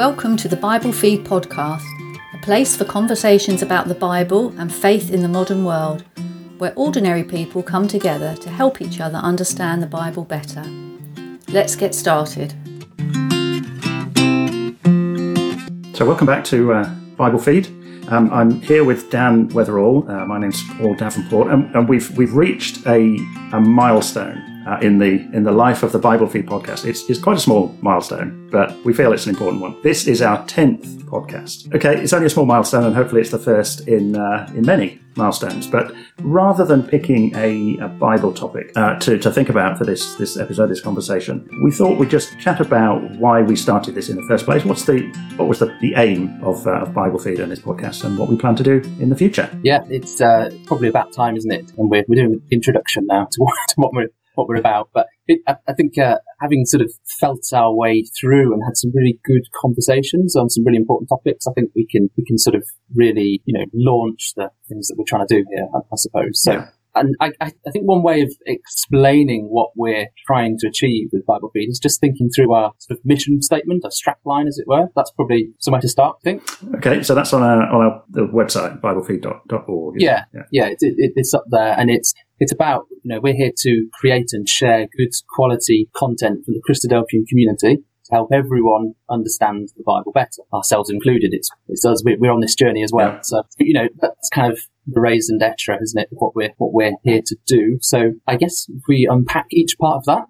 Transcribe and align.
Welcome 0.00 0.38
to 0.38 0.48
the 0.48 0.56
Bible 0.56 0.92
Feed 0.92 1.26
podcast, 1.26 1.84
a 2.32 2.38
place 2.38 2.74
for 2.74 2.86
conversations 2.86 3.60
about 3.60 3.86
the 3.86 3.94
Bible 3.94 4.48
and 4.58 4.74
faith 4.74 5.12
in 5.12 5.20
the 5.20 5.28
modern 5.28 5.62
world, 5.62 6.04
where 6.56 6.72
ordinary 6.74 7.22
people 7.22 7.62
come 7.62 7.86
together 7.86 8.34
to 8.36 8.48
help 8.48 8.80
each 8.80 8.98
other 8.98 9.18
understand 9.18 9.82
the 9.82 9.86
Bible 9.86 10.24
better. 10.24 10.64
Let's 11.48 11.76
get 11.76 11.94
started. 11.94 12.54
So, 15.94 16.06
welcome 16.06 16.26
back 16.26 16.44
to 16.44 16.72
uh, 16.72 16.88
Bible 17.18 17.38
Feed. 17.38 17.66
Um, 18.08 18.32
I'm 18.32 18.62
here 18.62 18.84
with 18.84 19.10
Dan 19.10 19.50
Weatherall. 19.50 20.08
Uh, 20.08 20.24
my 20.24 20.38
name's 20.38 20.62
Paul 20.78 20.94
Davenport, 20.94 21.50
and, 21.50 21.76
and, 21.76 21.86
we've 21.86 22.10
we've 22.16 22.34
reached 22.34 22.86
a, 22.86 23.18
a 23.52 23.60
milestone 23.60 24.49
uh, 24.66 24.78
in 24.82 24.98
the 24.98 25.28
in 25.32 25.44
the 25.44 25.52
life 25.52 25.82
of 25.82 25.92
the 25.92 25.98
Bible 25.98 26.26
Feed 26.26 26.46
podcast. 26.46 26.84
It's, 26.84 27.08
it's 27.08 27.20
quite 27.20 27.36
a 27.36 27.40
small 27.40 27.74
milestone, 27.80 28.48
but 28.50 28.76
we 28.84 28.92
feel 28.92 29.12
it's 29.12 29.26
an 29.26 29.30
important 29.30 29.62
one. 29.62 29.76
This 29.82 30.06
is 30.06 30.22
our 30.22 30.44
tenth 30.46 30.86
podcast. 31.06 31.74
Okay, 31.74 32.00
it's 32.00 32.12
only 32.12 32.26
a 32.26 32.30
small 32.30 32.46
milestone, 32.46 32.84
and 32.84 32.94
hopefully 32.94 33.20
it's 33.20 33.30
the 33.30 33.38
first 33.38 33.88
in 33.88 34.16
uh, 34.16 34.50
in 34.54 34.64
many 34.64 35.00
milestones. 35.16 35.66
But 35.66 35.92
rather 36.20 36.64
than 36.64 36.82
picking 36.82 37.34
a, 37.36 37.76
a 37.78 37.88
Bible 37.88 38.32
topic 38.32 38.72
uh, 38.76 38.98
to, 39.00 39.18
to 39.18 39.30
think 39.30 39.48
about 39.48 39.78
for 39.78 39.84
this 39.84 40.14
this 40.14 40.36
episode, 40.36 40.68
this 40.68 40.80
conversation, 40.80 41.48
we 41.62 41.70
thought 41.70 41.98
we'd 41.98 42.10
just 42.10 42.38
chat 42.38 42.60
about 42.60 43.02
why 43.16 43.42
we 43.42 43.56
started 43.56 43.94
this 43.94 44.08
in 44.08 44.16
the 44.16 44.26
first 44.28 44.44
place. 44.44 44.64
What's 44.64 44.84
the 44.84 45.00
what 45.36 45.48
was 45.48 45.58
the, 45.58 45.66
the 45.80 45.94
aim 45.96 46.38
of, 46.42 46.66
uh, 46.66 46.82
of 46.82 46.94
Bible 46.94 47.18
Feed 47.18 47.40
and 47.40 47.50
this 47.50 47.60
podcast, 47.60 48.04
and 48.04 48.18
what 48.18 48.28
we 48.28 48.36
plan 48.36 48.56
to 48.56 48.62
do 48.62 48.82
in 49.00 49.08
the 49.08 49.16
future? 49.16 49.50
Yeah, 49.62 49.84
it's 49.88 50.20
uh, 50.20 50.50
probably 50.66 50.88
about 50.88 51.12
time, 51.12 51.36
isn't 51.36 51.50
it? 51.50 51.72
And 51.76 51.90
we're, 51.90 52.04
we're 52.08 52.16
doing 52.16 52.34
an 52.34 52.42
introduction 52.50 53.06
now 53.06 53.26
to 53.30 53.40
what, 53.40 53.54
to 53.68 53.74
what 53.76 53.92
we're 53.92 54.08
what 54.40 54.48
we're 54.48 54.56
about. 54.56 54.90
But 54.92 55.06
it, 55.26 55.40
I, 55.46 55.56
I, 55.68 55.72
think 55.74 55.98
uh, 55.98 56.18
having 56.40 56.64
sort 56.64 56.82
of 56.82 56.92
felt 57.20 57.44
our 57.52 57.74
way 57.74 58.04
through 58.20 58.52
and 58.52 58.62
had 58.64 58.76
some 58.76 58.90
really 58.94 59.18
good 59.24 59.42
conversations 59.60 60.34
on 60.36 60.48
some 60.48 60.64
really 60.64 60.78
important 60.78 61.08
topics, 61.08 61.46
I 61.46 61.52
think 61.52 61.70
we 61.74 61.86
can 61.86 62.10
we 62.16 62.24
can 62.24 62.38
sort 62.38 62.56
of 62.56 62.64
really 62.94 63.42
you 63.44 63.58
know 63.58 63.66
launch 63.74 64.32
the 64.36 64.50
things 64.68 64.88
that 64.88 64.96
we're 64.98 65.04
trying 65.06 65.26
to 65.26 65.34
do 65.34 65.44
here. 65.54 65.66
I, 65.74 65.78
I 65.78 65.96
suppose 65.96 66.42
so. 66.42 66.52
Yeah 66.52 66.66
and 66.94 67.14
I, 67.20 67.32
I, 67.40 67.50
think 67.72 67.86
one 67.86 68.02
way 68.02 68.22
of 68.22 68.32
explaining 68.46 69.46
what 69.48 69.70
we're 69.76 70.08
trying 70.26 70.56
to 70.58 70.66
achieve 70.66 71.10
with 71.12 71.24
Bible 71.24 71.50
Feed 71.52 71.68
is 71.68 71.78
just 71.78 72.00
thinking 72.00 72.30
through 72.34 72.52
our 72.52 72.72
sort 72.78 72.98
of 72.98 73.04
mission 73.04 73.40
statement, 73.42 73.84
our 73.84 73.90
strap 73.90 74.18
line, 74.24 74.48
as 74.48 74.58
it 74.58 74.66
were. 74.66 74.88
That's 74.96 75.10
probably 75.12 75.50
somewhere 75.60 75.80
to 75.82 75.88
start, 75.88 76.16
I 76.20 76.24
think. 76.24 76.42
Okay, 76.76 77.02
so 77.02 77.14
that's 77.14 77.32
on 77.32 77.42
our, 77.42 77.62
on 77.62 77.84
our 77.84 78.02
the 78.10 78.22
website, 78.22 78.80
biblefeed.org. 78.80 80.00
Yeah, 80.00 80.24
yeah, 80.34 80.42
yeah 80.50 80.66
it, 80.66 80.78
it, 80.80 81.12
it's 81.16 81.32
up 81.32 81.44
there, 81.48 81.74
and 81.78 81.90
it's 81.90 82.12
it's 82.40 82.52
about 82.52 82.86
you 82.90 83.14
know 83.14 83.20
we're 83.20 83.34
here 83.34 83.52
to 83.58 83.88
create 83.92 84.30
and 84.32 84.48
share 84.48 84.88
good 84.96 85.12
quality 85.28 85.88
content 85.94 86.44
for 86.44 86.52
the 86.52 86.62
Christadelphian 86.68 87.28
community 87.28 87.84
to 88.10 88.16
help 88.16 88.30
everyone 88.32 88.94
understand 89.08 89.70
the 89.76 89.82
Bible 89.84 90.12
better, 90.12 90.42
ourselves 90.52 90.90
included. 90.90 91.30
It's, 91.32 91.50
it's 91.68 91.84
us. 91.84 92.02
We're 92.04 92.32
on 92.32 92.40
this 92.40 92.54
journey 92.54 92.82
as 92.82 92.92
well. 92.92 93.12
Yeah. 93.12 93.20
So, 93.22 93.42
you 93.58 93.72
know, 93.72 93.88
that's 94.00 94.28
kind 94.30 94.52
of 94.52 94.58
the 94.86 95.00
raison 95.00 95.38
d'etre, 95.38 95.78
isn't 95.80 96.00
it? 96.00 96.08
What 96.10 96.34
we're, 96.34 96.52
what 96.58 96.72
we're 96.72 96.92
here 97.04 97.22
to 97.24 97.36
do. 97.46 97.78
So 97.80 98.12
I 98.26 98.36
guess 98.36 98.66
if 98.68 98.82
we 98.88 99.08
unpack 99.10 99.46
each 99.50 99.76
part 99.80 99.96
of 99.96 100.04
that. 100.06 100.24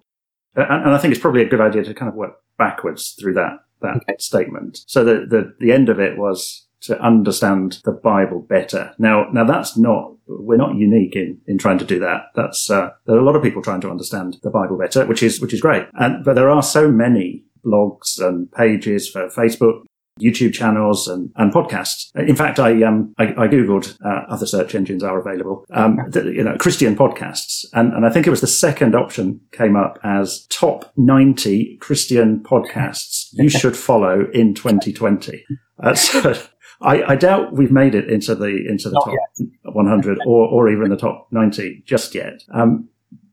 And, 0.55 0.85
and 0.85 0.93
I 0.93 0.97
think 0.97 1.13
it's 1.13 1.21
probably 1.21 1.41
a 1.41 1.49
good 1.49 1.61
idea 1.61 1.83
to 1.83 1.93
kind 1.93 2.09
of 2.09 2.15
work 2.15 2.33
backwards 2.57 3.15
through 3.19 3.33
that, 3.33 3.59
that 3.81 3.97
okay. 3.97 4.15
statement. 4.19 4.79
So 4.87 5.03
the, 5.03 5.25
the, 5.27 5.55
the 5.59 5.71
end 5.71 5.89
of 5.89 5.99
it 5.99 6.17
was 6.17 6.67
to 6.81 6.99
understand 7.01 7.79
the 7.83 7.91
Bible 7.91 8.39
better. 8.41 8.93
Now, 8.97 9.27
now 9.31 9.43
that's 9.43 9.77
not, 9.77 10.13
we're 10.27 10.57
not 10.57 10.75
unique 10.75 11.15
in, 11.15 11.39
in 11.47 11.57
trying 11.57 11.77
to 11.79 11.85
do 11.85 11.99
that. 11.99 12.25
That's, 12.35 12.69
uh, 12.69 12.89
there 13.05 13.15
are 13.15 13.19
a 13.19 13.25
lot 13.25 13.35
of 13.35 13.43
people 13.43 13.61
trying 13.61 13.81
to 13.81 13.89
understand 13.89 14.37
the 14.43 14.49
Bible 14.49 14.77
better, 14.77 15.05
which 15.05 15.23
is, 15.23 15.39
which 15.39 15.53
is 15.53 15.61
great. 15.61 15.85
And, 15.93 16.23
but 16.23 16.35
there 16.35 16.49
are 16.49 16.63
so 16.63 16.91
many 16.91 17.43
blogs 17.65 18.19
and 18.19 18.51
pages 18.51 19.09
for 19.09 19.27
Facebook, 19.27 19.83
YouTube 20.19 20.53
channels 20.53 21.07
and, 21.07 21.31
and 21.35 21.53
podcasts. 21.53 22.13
In 22.15 22.35
fact, 22.35 22.59
I 22.59 22.83
um 22.83 23.13
I, 23.17 23.27
I 23.29 23.47
googled 23.47 23.97
uh, 24.05 24.25
other 24.27 24.45
search 24.45 24.75
engines 24.75 25.03
are 25.03 25.19
available. 25.19 25.65
Um, 25.71 25.97
the, 26.09 26.23
you 26.23 26.43
know, 26.43 26.57
Christian 26.57 26.95
podcasts, 26.95 27.65
and 27.73 27.93
and 27.93 28.05
I 28.05 28.09
think 28.09 28.27
it 28.27 28.29
was 28.29 28.41
the 28.41 28.47
second 28.47 28.95
option 28.95 29.39
came 29.51 29.75
up 29.75 29.99
as 30.03 30.45
top 30.47 30.91
ninety 30.97 31.77
Christian 31.77 32.39
podcasts 32.39 33.29
you 33.33 33.49
should 33.59 33.77
follow 33.77 34.27
in 34.33 34.53
2020. 34.53 35.43
Uh, 35.81 35.95
so 35.95 36.33
I, 36.81 37.11
I, 37.11 37.15
doubt 37.15 37.53
we've 37.53 37.71
made 37.71 37.95
it 37.95 38.09
into 38.09 38.35
the 38.35 38.47
into 38.67 38.89
the 38.89 38.95
Not 38.95 39.05
top 39.05 39.15
yet. 39.39 39.47
100 39.63 40.19
or 40.25 40.47
or 40.47 40.69
even 40.69 40.89
the 40.89 40.97
top 40.97 41.27
90 41.31 41.83
just 41.85 42.15
yet. 42.15 42.43
Um, 42.53 42.89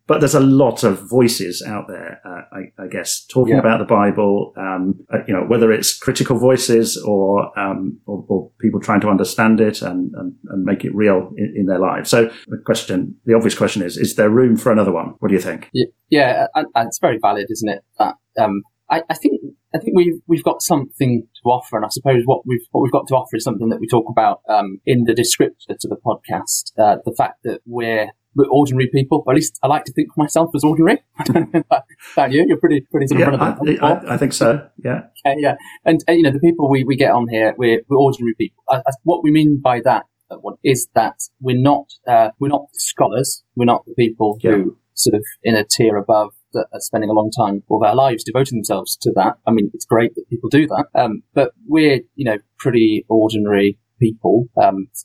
but 0.09 0.21
there's 0.21 0.35
a 0.35 0.41
lot 0.41 0.85
of 0.85 1.07
voices 1.07 1.63
out 1.63 1.87
there, 1.87 2.19
uh, 2.25 2.41
I, 2.51 2.83
I, 2.83 2.87
guess, 2.89 3.27
talking 3.27 3.53
yeah. 3.53 3.61
about 3.61 3.79
the 3.79 3.85
Bible. 3.85 4.55
Um, 4.57 5.05
uh, 5.13 5.19
you 5.29 5.35
know, 5.35 5.43
whether 5.43 5.71
it's 5.71 5.99
critical 5.99 6.39
voices 6.39 6.97
or, 6.97 7.57
um, 7.59 8.01
or, 8.07 8.25
or 8.27 8.51
people 8.59 8.81
trying 8.81 9.03
to 9.03 9.11
understand 9.11 9.61
it 9.61 9.83
and, 9.83 10.11
and, 10.15 10.35
and 10.49 10.65
make 10.65 10.83
it 10.83 10.95
real 10.95 11.31
in, 11.37 11.53
in, 11.55 11.67
their 11.67 11.79
lives. 11.79 12.09
So 12.09 12.31
the 12.47 12.57
question, 12.65 13.17
the 13.27 13.35
obvious 13.35 13.55
question 13.55 13.83
is: 13.83 13.99
Is 13.99 14.15
there 14.15 14.31
room 14.31 14.57
for 14.57 14.73
another 14.73 14.93
one? 14.93 15.15
What 15.19 15.29
do 15.29 15.35
you 15.35 15.43
think? 15.43 15.69
Yeah, 16.09 16.47
and, 16.55 16.67
and 16.75 16.87
it's 16.87 16.99
very 16.99 17.19
valid, 17.21 17.47
isn't 17.51 17.69
it? 17.69 17.85
That 17.99 18.15
um, 18.41 18.63
I, 18.91 19.03
I 19.09 19.15
think 19.15 19.41
I 19.75 19.79
think 19.79 19.97
we've 19.97 20.21
we've 20.27 20.45
got 20.45 20.63
something 20.63 21.27
to 21.43 21.49
offer, 21.49 21.77
and 21.77 21.85
I 21.85 21.89
suppose 21.89 22.23
what 22.25 22.43
we've 22.47 22.67
what 22.71 22.83
we've 22.83 22.93
got 22.93 23.07
to 23.09 23.15
offer 23.15 23.37
is 23.37 23.45
something 23.45 23.69
that 23.69 23.81
we 23.81 23.87
talk 23.87 24.07
about 24.09 24.41
um, 24.49 24.81
in 24.87 25.05
the 25.05 25.13
descriptor 25.13 25.79
to 25.79 25.89
the 25.89 25.97
podcast. 25.97 26.73
Uh, 26.79 26.97
the 27.05 27.15
fact 27.17 27.41
that 27.45 27.61
we're 27.67 28.11
we're 28.35 28.49
ordinary 28.51 28.89
people. 28.89 29.25
Or 29.27 29.33
at 29.33 29.37
least 29.37 29.59
I 29.63 29.67
like 29.67 29.85
to 29.85 29.93
think 29.93 30.09
of 30.11 30.17
myself 30.17 30.51
as 30.55 30.65
ordinary. 30.65 31.03
Don't 31.25 32.33
you? 32.33 32.45
You're 32.47 32.59
pretty 32.59 32.87
pretty 32.91 33.09
sort 33.09 33.23
of 33.23 33.41
yeah, 33.67 33.77
I, 33.83 33.87
I, 33.87 34.15
I, 34.15 34.17
think 34.17 34.33
so. 34.33 34.69
Yeah. 34.83 35.03
Okay, 35.27 35.37
yeah. 35.39 35.57
And 35.85 36.03
uh, 36.09 36.13
you 36.13 36.23
know 36.23 36.31
the 36.31 36.39
people 36.39 36.71
we, 36.71 36.85
we 36.85 36.97
get 36.97 37.11
on 37.11 37.29
here, 37.29 37.55
we're, 37.59 37.83
we're 37.89 37.99
ordinary 37.99 38.35
people. 38.39 38.63
Uh, 38.69 38.81
what 39.03 39.23
we 39.23 39.31
mean 39.31 39.61
by 39.61 39.81
that 39.81 40.05
uh, 40.31 40.37
is 40.65 40.89
that 40.95 41.17
we're 41.41 41.61
not 41.61 41.87
uh, 42.07 42.31
we're 42.39 42.49
not 42.49 42.67
scholars. 42.75 43.43
We're 43.57 43.67
not 43.67 43.85
the 43.87 43.95
people 43.95 44.39
yeah. 44.43 44.53
who 44.53 44.79
sort 44.95 45.15
of 45.15 45.25
in 45.43 45.55
a 45.55 45.65
tier 45.65 45.97
above 45.97 46.33
that 46.53 46.67
are 46.73 46.81
spending 46.81 47.11
a 47.11 47.15
long 47.15 47.31
time 47.31 47.63
of 47.71 47.83
their 47.83 47.95
lives 47.95 48.25
devoting 48.25 48.59
themselves 48.59 48.97
to 49.03 49.13
that. 49.15 49.35
I 49.47 49.51
mean, 49.51 49.71
it's 49.75 49.85
great 49.85 50.15
that 50.15 50.29
people 50.29 50.49
do 50.49 50.67
that. 50.67 50.87
Um, 50.95 51.23
but 51.35 51.53
we're, 51.67 52.01
you 52.15 52.25
know, 52.25 52.39
pretty 52.59 53.05
ordinary 53.09 53.79
people, 53.99 54.47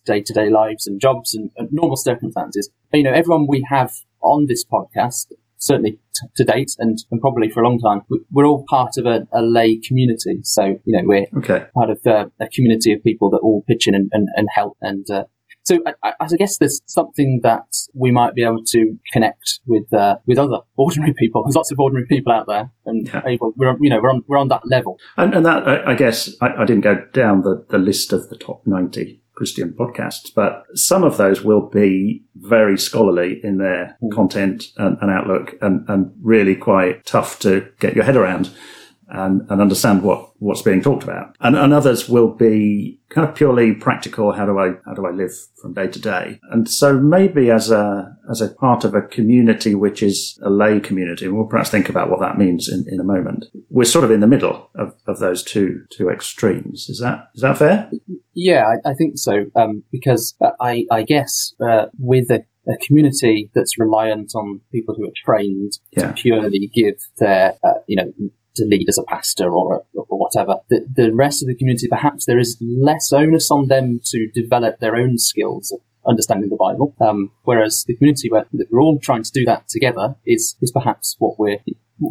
day 0.05 0.21
to 0.21 0.33
day 0.33 0.49
lives 0.49 0.87
and 0.87 0.99
jobs 0.99 1.33
and, 1.33 1.49
and, 1.57 1.69
normal 1.71 1.97
circumstances. 1.97 2.69
You 2.91 3.03
know, 3.03 3.11
everyone 3.11 3.47
we 3.47 3.65
have 3.69 3.91
on 4.21 4.45
this 4.47 4.63
podcast, 4.63 5.31
certainly 5.57 5.91
t- 6.13 6.27
to 6.35 6.43
date 6.43 6.71
and, 6.77 6.97
and 7.11 7.19
probably 7.19 7.49
for 7.49 7.61
a 7.61 7.67
long 7.67 7.79
time, 7.79 8.01
we're 8.31 8.45
all 8.45 8.65
part 8.69 8.91
of 8.97 9.05
a, 9.05 9.27
a 9.33 9.41
lay 9.41 9.79
community. 9.79 10.39
So, 10.43 10.79
you 10.85 10.97
know, 10.97 11.01
we're 11.05 11.27
okay. 11.37 11.65
part 11.73 11.89
of 11.89 12.05
uh, 12.05 12.25
a 12.39 12.47
community 12.47 12.93
of 12.93 13.03
people 13.03 13.29
that 13.31 13.39
all 13.39 13.63
pitch 13.67 13.87
in 13.87 13.95
and, 13.95 14.09
and, 14.13 14.27
and 14.35 14.47
help 14.53 14.77
and, 14.81 15.09
uh, 15.09 15.23
so 15.63 15.79
I, 16.03 16.13
I, 16.19 16.27
guess 16.37 16.57
there's 16.57 16.81
something 16.85 17.39
that 17.43 17.65
we 17.93 18.11
might 18.11 18.35
be 18.35 18.43
able 18.43 18.63
to 18.65 18.97
connect 19.11 19.59
with 19.65 19.91
uh, 19.93 20.17
with 20.25 20.37
other 20.37 20.59
ordinary 20.75 21.13
people. 21.13 21.43
There's 21.43 21.55
lots 21.55 21.71
of 21.71 21.79
ordinary 21.79 22.05
people 22.07 22.33
out 22.33 22.47
there, 22.47 22.71
and 22.85 23.07
yeah. 23.07 23.21
we're 23.39 23.75
you 23.79 23.89
know 23.89 24.01
we're 24.01 24.11
on 24.11 24.23
we're 24.27 24.37
on 24.37 24.49
that 24.49 24.67
level. 24.67 24.99
And, 25.17 25.33
and 25.33 25.45
that 25.45 25.67
I, 25.67 25.91
I 25.91 25.95
guess 25.95 26.29
I, 26.41 26.49
I, 26.49 26.65
didn't 26.65 26.81
go 26.81 27.05
down 27.13 27.41
the, 27.41 27.65
the 27.69 27.77
list 27.77 28.11
of 28.11 28.29
the 28.29 28.37
top 28.37 28.61
ninety 28.65 29.21
Christian 29.35 29.73
podcasts, 29.73 30.31
but 30.33 30.65
some 30.75 31.03
of 31.03 31.17
those 31.17 31.41
will 31.41 31.69
be 31.69 32.23
very 32.35 32.77
scholarly 32.77 33.39
in 33.43 33.57
their 33.57 33.97
mm. 34.03 34.11
content 34.11 34.65
and, 34.77 34.97
and 35.01 35.09
outlook, 35.09 35.55
and, 35.61 35.87
and 35.87 36.11
really 36.21 36.55
quite 36.55 37.05
tough 37.05 37.39
to 37.39 37.67
get 37.79 37.95
your 37.95 38.03
head 38.03 38.15
around 38.15 38.51
and, 39.13 39.49
and 39.49 39.61
understand 39.61 40.03
what, 40.03 40.31
what's 40.39 40.61
being 40.61 40.81
talked 40.81 41.03
about. 41.03 41.35
And, 41.39 41.55
and 41.55 41.71
others 41.71 42.09
will 42.09 42.33
be 42.33 42.99
kind 43.09 43.27
of 43.29 43.35
purely 43.35 43.73
practical. 43.73 44.33
How 44.33 44.45
do 44.45 44.59
I, 44.59 44.73
how 44.85 44.93
do 44.93 45.05
I 45.05 45.11
live 45.11 45.31
from 45.61 45.73
day 45.73 45.87
to 45.87 45.99
day? 45.99 46.39
And 46.51 46.67
so 46.67 46.99
maybe 46.99 47.49
as 47.51 47.71
a, 47.71 48.17
as 48.29 48.41
a 48.41 48.49
part 48.49 48.83
of 48.83 48.95
a 48.95 49.01
community, 49.01 49.75
which 49.75 50.03
is 50.03 50.39
a 50.43 50.49
lay 50.49 50.79
community, 50.79 51.27
we'll 51.27 51.45
perhaps 51.45 51.69
think 51.69 51.89
about 51.89 52.09
what 52.09 52.19
that 52.19 52.37
means 52.37 52.67
in, 52.67 52.85
in 52.87 52.99
a 52.99 53.03
moment. 53.03 53.45
We're 53.69 53.85
sort 53.85 54.03
of 54.03 54.11
in 54.11 54.19
the 54.19 54.27
middle 54.27 54.69
of, 54.75 54.95
of 55.07 55.19
those 55.19 55.43
two, 55.43 55.85
two 55.91 56.09
extremes. 56.09 56.89
Is 56.89 56.99
that, 56.99 57.29
is 57.35 57.41
that 57.41 57.57
fair? 57.57 57.89
Yeah, 58.33 58.65
I, 58.65 58.89
I 58.89 58.93
think 58.95 59.17
so. 59.17 59.45
Um, 59.55 59.83
because 59.91 60.35
I, 60.59 60.85
I 60.91 61.03
guess, 61.03 61.53
uh, 61.65 61.85
with 61.99 62.29
a 62.31 62.43
a 62.65 62.77
community 62.77 63.51
that's 63.53 63.77
reliant 63.77 64.31
on 64.35 64.61
people 64.71 64.95
who 64.95 65.03
are 65.05 65.11
trained 65.25 65.73
yeah. 65.91 66.07
to 66.07 66.13
purely 66.13 66.71
give 66.73 66.95
their, 67.17 67.55
uh, 67.61 67.73
you 67.87 67.97
know, 67.97 68.13
to 68.55 68.65
lead 68.65 68.87
as 68.89 68.97
a 68.97 69.03
pastor 69.03 69.51
or, 69.51 69.85
or 69.93 70.17
whatever. 70.17 70.57
The, 70.69 70.85
the 70.93 71.13
rest 71.13 71.43
of 71.43 71.47
the 71.47 71.55
community, 71.55 71.87
perhaps 71.87 72.25
there 72.25 72.39
is 72.39 72.57
less 72.61 73.11
onus 73.11 73.51
on 73.51 73.67
them 73.67 73.99
to 74.05 74.27
develop 74.33 74.79
their 74.79 74.95
own 74.95 75.17
skills 75.17 75.71
of 75.71 75.79
understanding 76.05 76.49
the 76.49 76.57
Bible. 76.57 76.95
Um, 77.01 77.31
whereas 77.43 77.85
the 77.87 77.95
community 77.95 78.29
where 78.29 78.45
we're 78.51 78.81
all 78.81 78.99
trying 78.99 79.23
to 79.23 79.31
do 79.31 79.45
that 79.45 79.67
together 79.69 80.15
is, 80.25 80.55
is 80.61 80.71
perhaps 80.71 81.15
what 81.19 81.39
we're, 81.39 81.59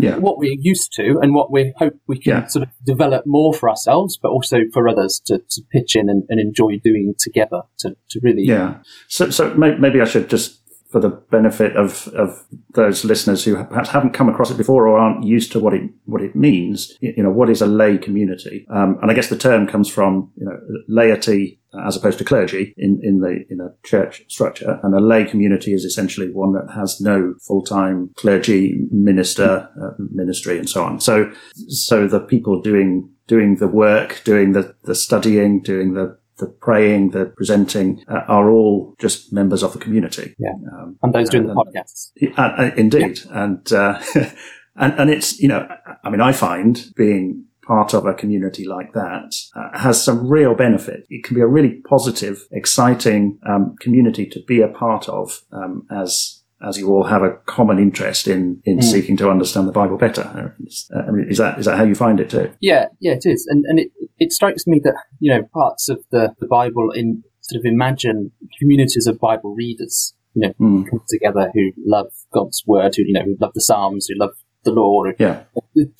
yeah. 0.00 0.16
what 0.16 0.38
we're 0.38 0.56
used 0.58 0.92
to 0.94 1.18
and 1.20 1.34
what 1.34 1.52
we 1.52 1.74
hope 1.76 1.94
we 2.06 2.18
can 2.18 2.32
yeah. 2.32 2.46
sort 2.46 2.62
of 2.64 2.70
develop 2.84 3.24
more 3.26 3.52
for 3.52 3.68
ourselves, 3.68 4.18
but 4.20 4.30
also 4.30 4.60
for 4.72 4.88
others 4.88 5.20
to, 5.26 5.42
to 5.50 5.62
pitch 5.70 5.94
in 5.94 6.08
and, 6.08 6.24
and 6.28 6.40
enjoy 6.40 6.78
doing 6.82 7.14
together 7.18 7.62
to, 7.80 7.96
to 8.10 8.20
really. 8.22 8.44
Yeah. 8.44 8.78
So, 9.08 9.30
so 9.30 9.52
maybe 9.54 10.00
I 10.00 10.04
should 10.04 10.30
just 10.30 10.61
for 10.92 11.00
the 11.00 11.08
benefit 11.08 11.74
of, 11.74 12.06
of 12.08 12.44
those 12.74 13.04
listeners 13.04 13.42
who 13.44 13.56
perhaps 13.64 13.88
haven't 13.88 14.12
come 14.12 14.28
across 14.28 14.50
it 14.50 14.58
before 14.58 14.86
or 14.86 14.98
aren't 14.98 15.24
used 15.24 15.50
to 15.52 15.58
what 15.58 15.72
it 15.72 15.82
what 16.04 16.22
it 16.22 16.36
means. 16.36 16.96
You 17.00 17.22
know, 17.22 17.30
what 17.30 17.48
is 17.48 17.62
a 17.62 17.66
lay 17.66 17.96
community? 17.96 18.66
Um, 18.70 18.98
and 19.00 19.10
I 19.10 19.14
guess 19.14 19.28
the 19.28 19.38
term 19.38 19.66
comes 19.66 19.88
from 19.88 20.30
you 20.36 20.44
know 20.44 20.58
laity 20.86 21.58
as 21.86 21.96
opposed 21.96 22.18
to 22.18 22.24
clergy 22.24 22.74
in, 22.76 23.00
in 23.02 23.20
the 23.20 23.44
in 23.48 23.60
a 23.60 23.72
church 23.82 24.22
structure. 24.28 24.78
And 24.82 24.94
a 24.94 25.00
lay 25.00 25.24
community 25.24 25.72
is 25.72 25.84
essentially 25.84 26.30
one 26.30 26.52
that 26.52 26.70
has 26.74 27.00
no 27.00 27.34
full 27.40 27.62
time 27.62 28.10
clergy, 28.16 28.86
minister, 28.90 29.70
uh, 29.82 29.94
ministry, 29.98 30.58
and 30.58 30.68
so 30.68 30.84
on. 30.84 31.00
So 31.00 31.32
so 31.68 32.06
the 32.06 32.20
people 32.20 32.60
doing 32.60 33.08
doing 33.26 33.56
the 33.56 33.68
work, 33.68 34.20
doing 34.24 34.52
the, 34.52 34.74
the 34.84 34.94
studying, 34.94 35.62
doing 35.62 35.94
the 35.94 36.18
the 36.38 36.46
praying, 36.46 37.10
the 37.10 37.26
presenting 37.26 38.04
uh, 38.08 38.22
are 38.28 38.50
all 38.50 38.94
just 38.98 39.32
members 39.32 39.62
of 39.62 39.72
the 39.72 39.78
community. 39.78 40.34
Yeah, 40.38 40.52
um, 40.72 40.98
and 41.02 41.12
those 41.12 41.30
doing 41.30 41.48
and, 41.48 41.56
the 41.56 41.64
podcasts. 41.64 42.10
Uh, 42.38 42.40
uh, 42.40 42.70
indeed, 42.76 43.20
yeah. 43.24 43.44
and 43.44 43.72
uh, 43.72 44.00
and 44.76 44.98
and 44.98 45.10
it's 45.10 45.38
you 45.40 45.48
know, 45.48 45.68
I 46.04 46.10
mean, 46.10 46.20
I 46.20 46.32
find 46.32 46.84
being 46.96 47.44
part 47.66 47.94
of 47.94 48.06
a 48.06 48.14
community 48.14 48.66
like 48.66 48.92
that 48.92 49.34
uh, 49.54 49.78
has 49.78 50.02
some 50.02 50.28
real 50.28 50.54
benefit. 50.54 51.06
It 51.08 51.24
can 51.24 51.36
be 51.36 51.40
a 51.40 51.46
really 51.46 51.80
positive, 51.88 52.46
exciting 52.50 53.38
um, 53.46 53.76
community 53.80 54.26
to 54.26 54.42
be 54.46 54.60
a 54.60 54.68
part 54.68 55.08
of 55.08 55.42
um, 55.52 55.86
as 55.90 56.41
as 56.66 56.78
you 56.78 56.88
all 56.88 57.04
have 57.04 57.22
a 57.22 57.32
common 57.46 57.78
interest 57.78 58.28
in 58.28 58.60
in 58.64 58.78
mm. 58.78 58.84
seeking 58.84 59.16
to 59.18 59.30
understand 59.30 59.68
the 59.68 59.72
Bible 59.72 59.96
better. 59.96 60.22
Uh, 60.22 60.98
I 60.98 61.10
mean, 61.10 61.26
is 61.28 61.38
that 61.38 61.58
is 61.58 61.66
that 61.66 61.76
how 61.76 61.84
you 61.84 61.94
find 61.94 62.20
it 62.20 62.30
too? 62.30 62.52
Yeah, 62.60 62.86
yeah, 63.00 63.12
it 63.12 63.24
is, 63.24 63.46
and 63.48 63.64
and 63.66 63.78
it 63.78 63.90
it 64.18 64.32
strikes 64.32 64.66
me 64.66 64.80
that 64.84 64.94
you 65.20 65.32
know 65.32 65.42
parts 65.52 65.88
of 65.88 66.02
the 66.10 66.34
the 66.40 66.46
Bible 66.46 66.90
in 66.94 67.22
sort 67.40 67.60
of 67.60 67.64
imagine 67.64 68.30
communities 68.58 69.06
of 69.06 69.18
Bible 69.18 69.54
readers, 69.54 70.14
you 70.34 70.42
know, 70.42 70.54
mm. 70.60 70.88
come 70.88 71.02
together 71.08 71.50
who 71.54 71.72
love 71.84 72.12
God's 72.32 72.62
word, 72.66 72.94
who 72.96 73.02
you 73.04 73.12
know, 73.12 73.24
who 73.24 73.36
love 73.40 73.52
the 73.54 73.60
Psalms, 73.60 74.06
who 74.06 74.18
love 74.18 74.32
the 74.64 74.70
law. 74.70 75.04
Yeah. 75.18 75.42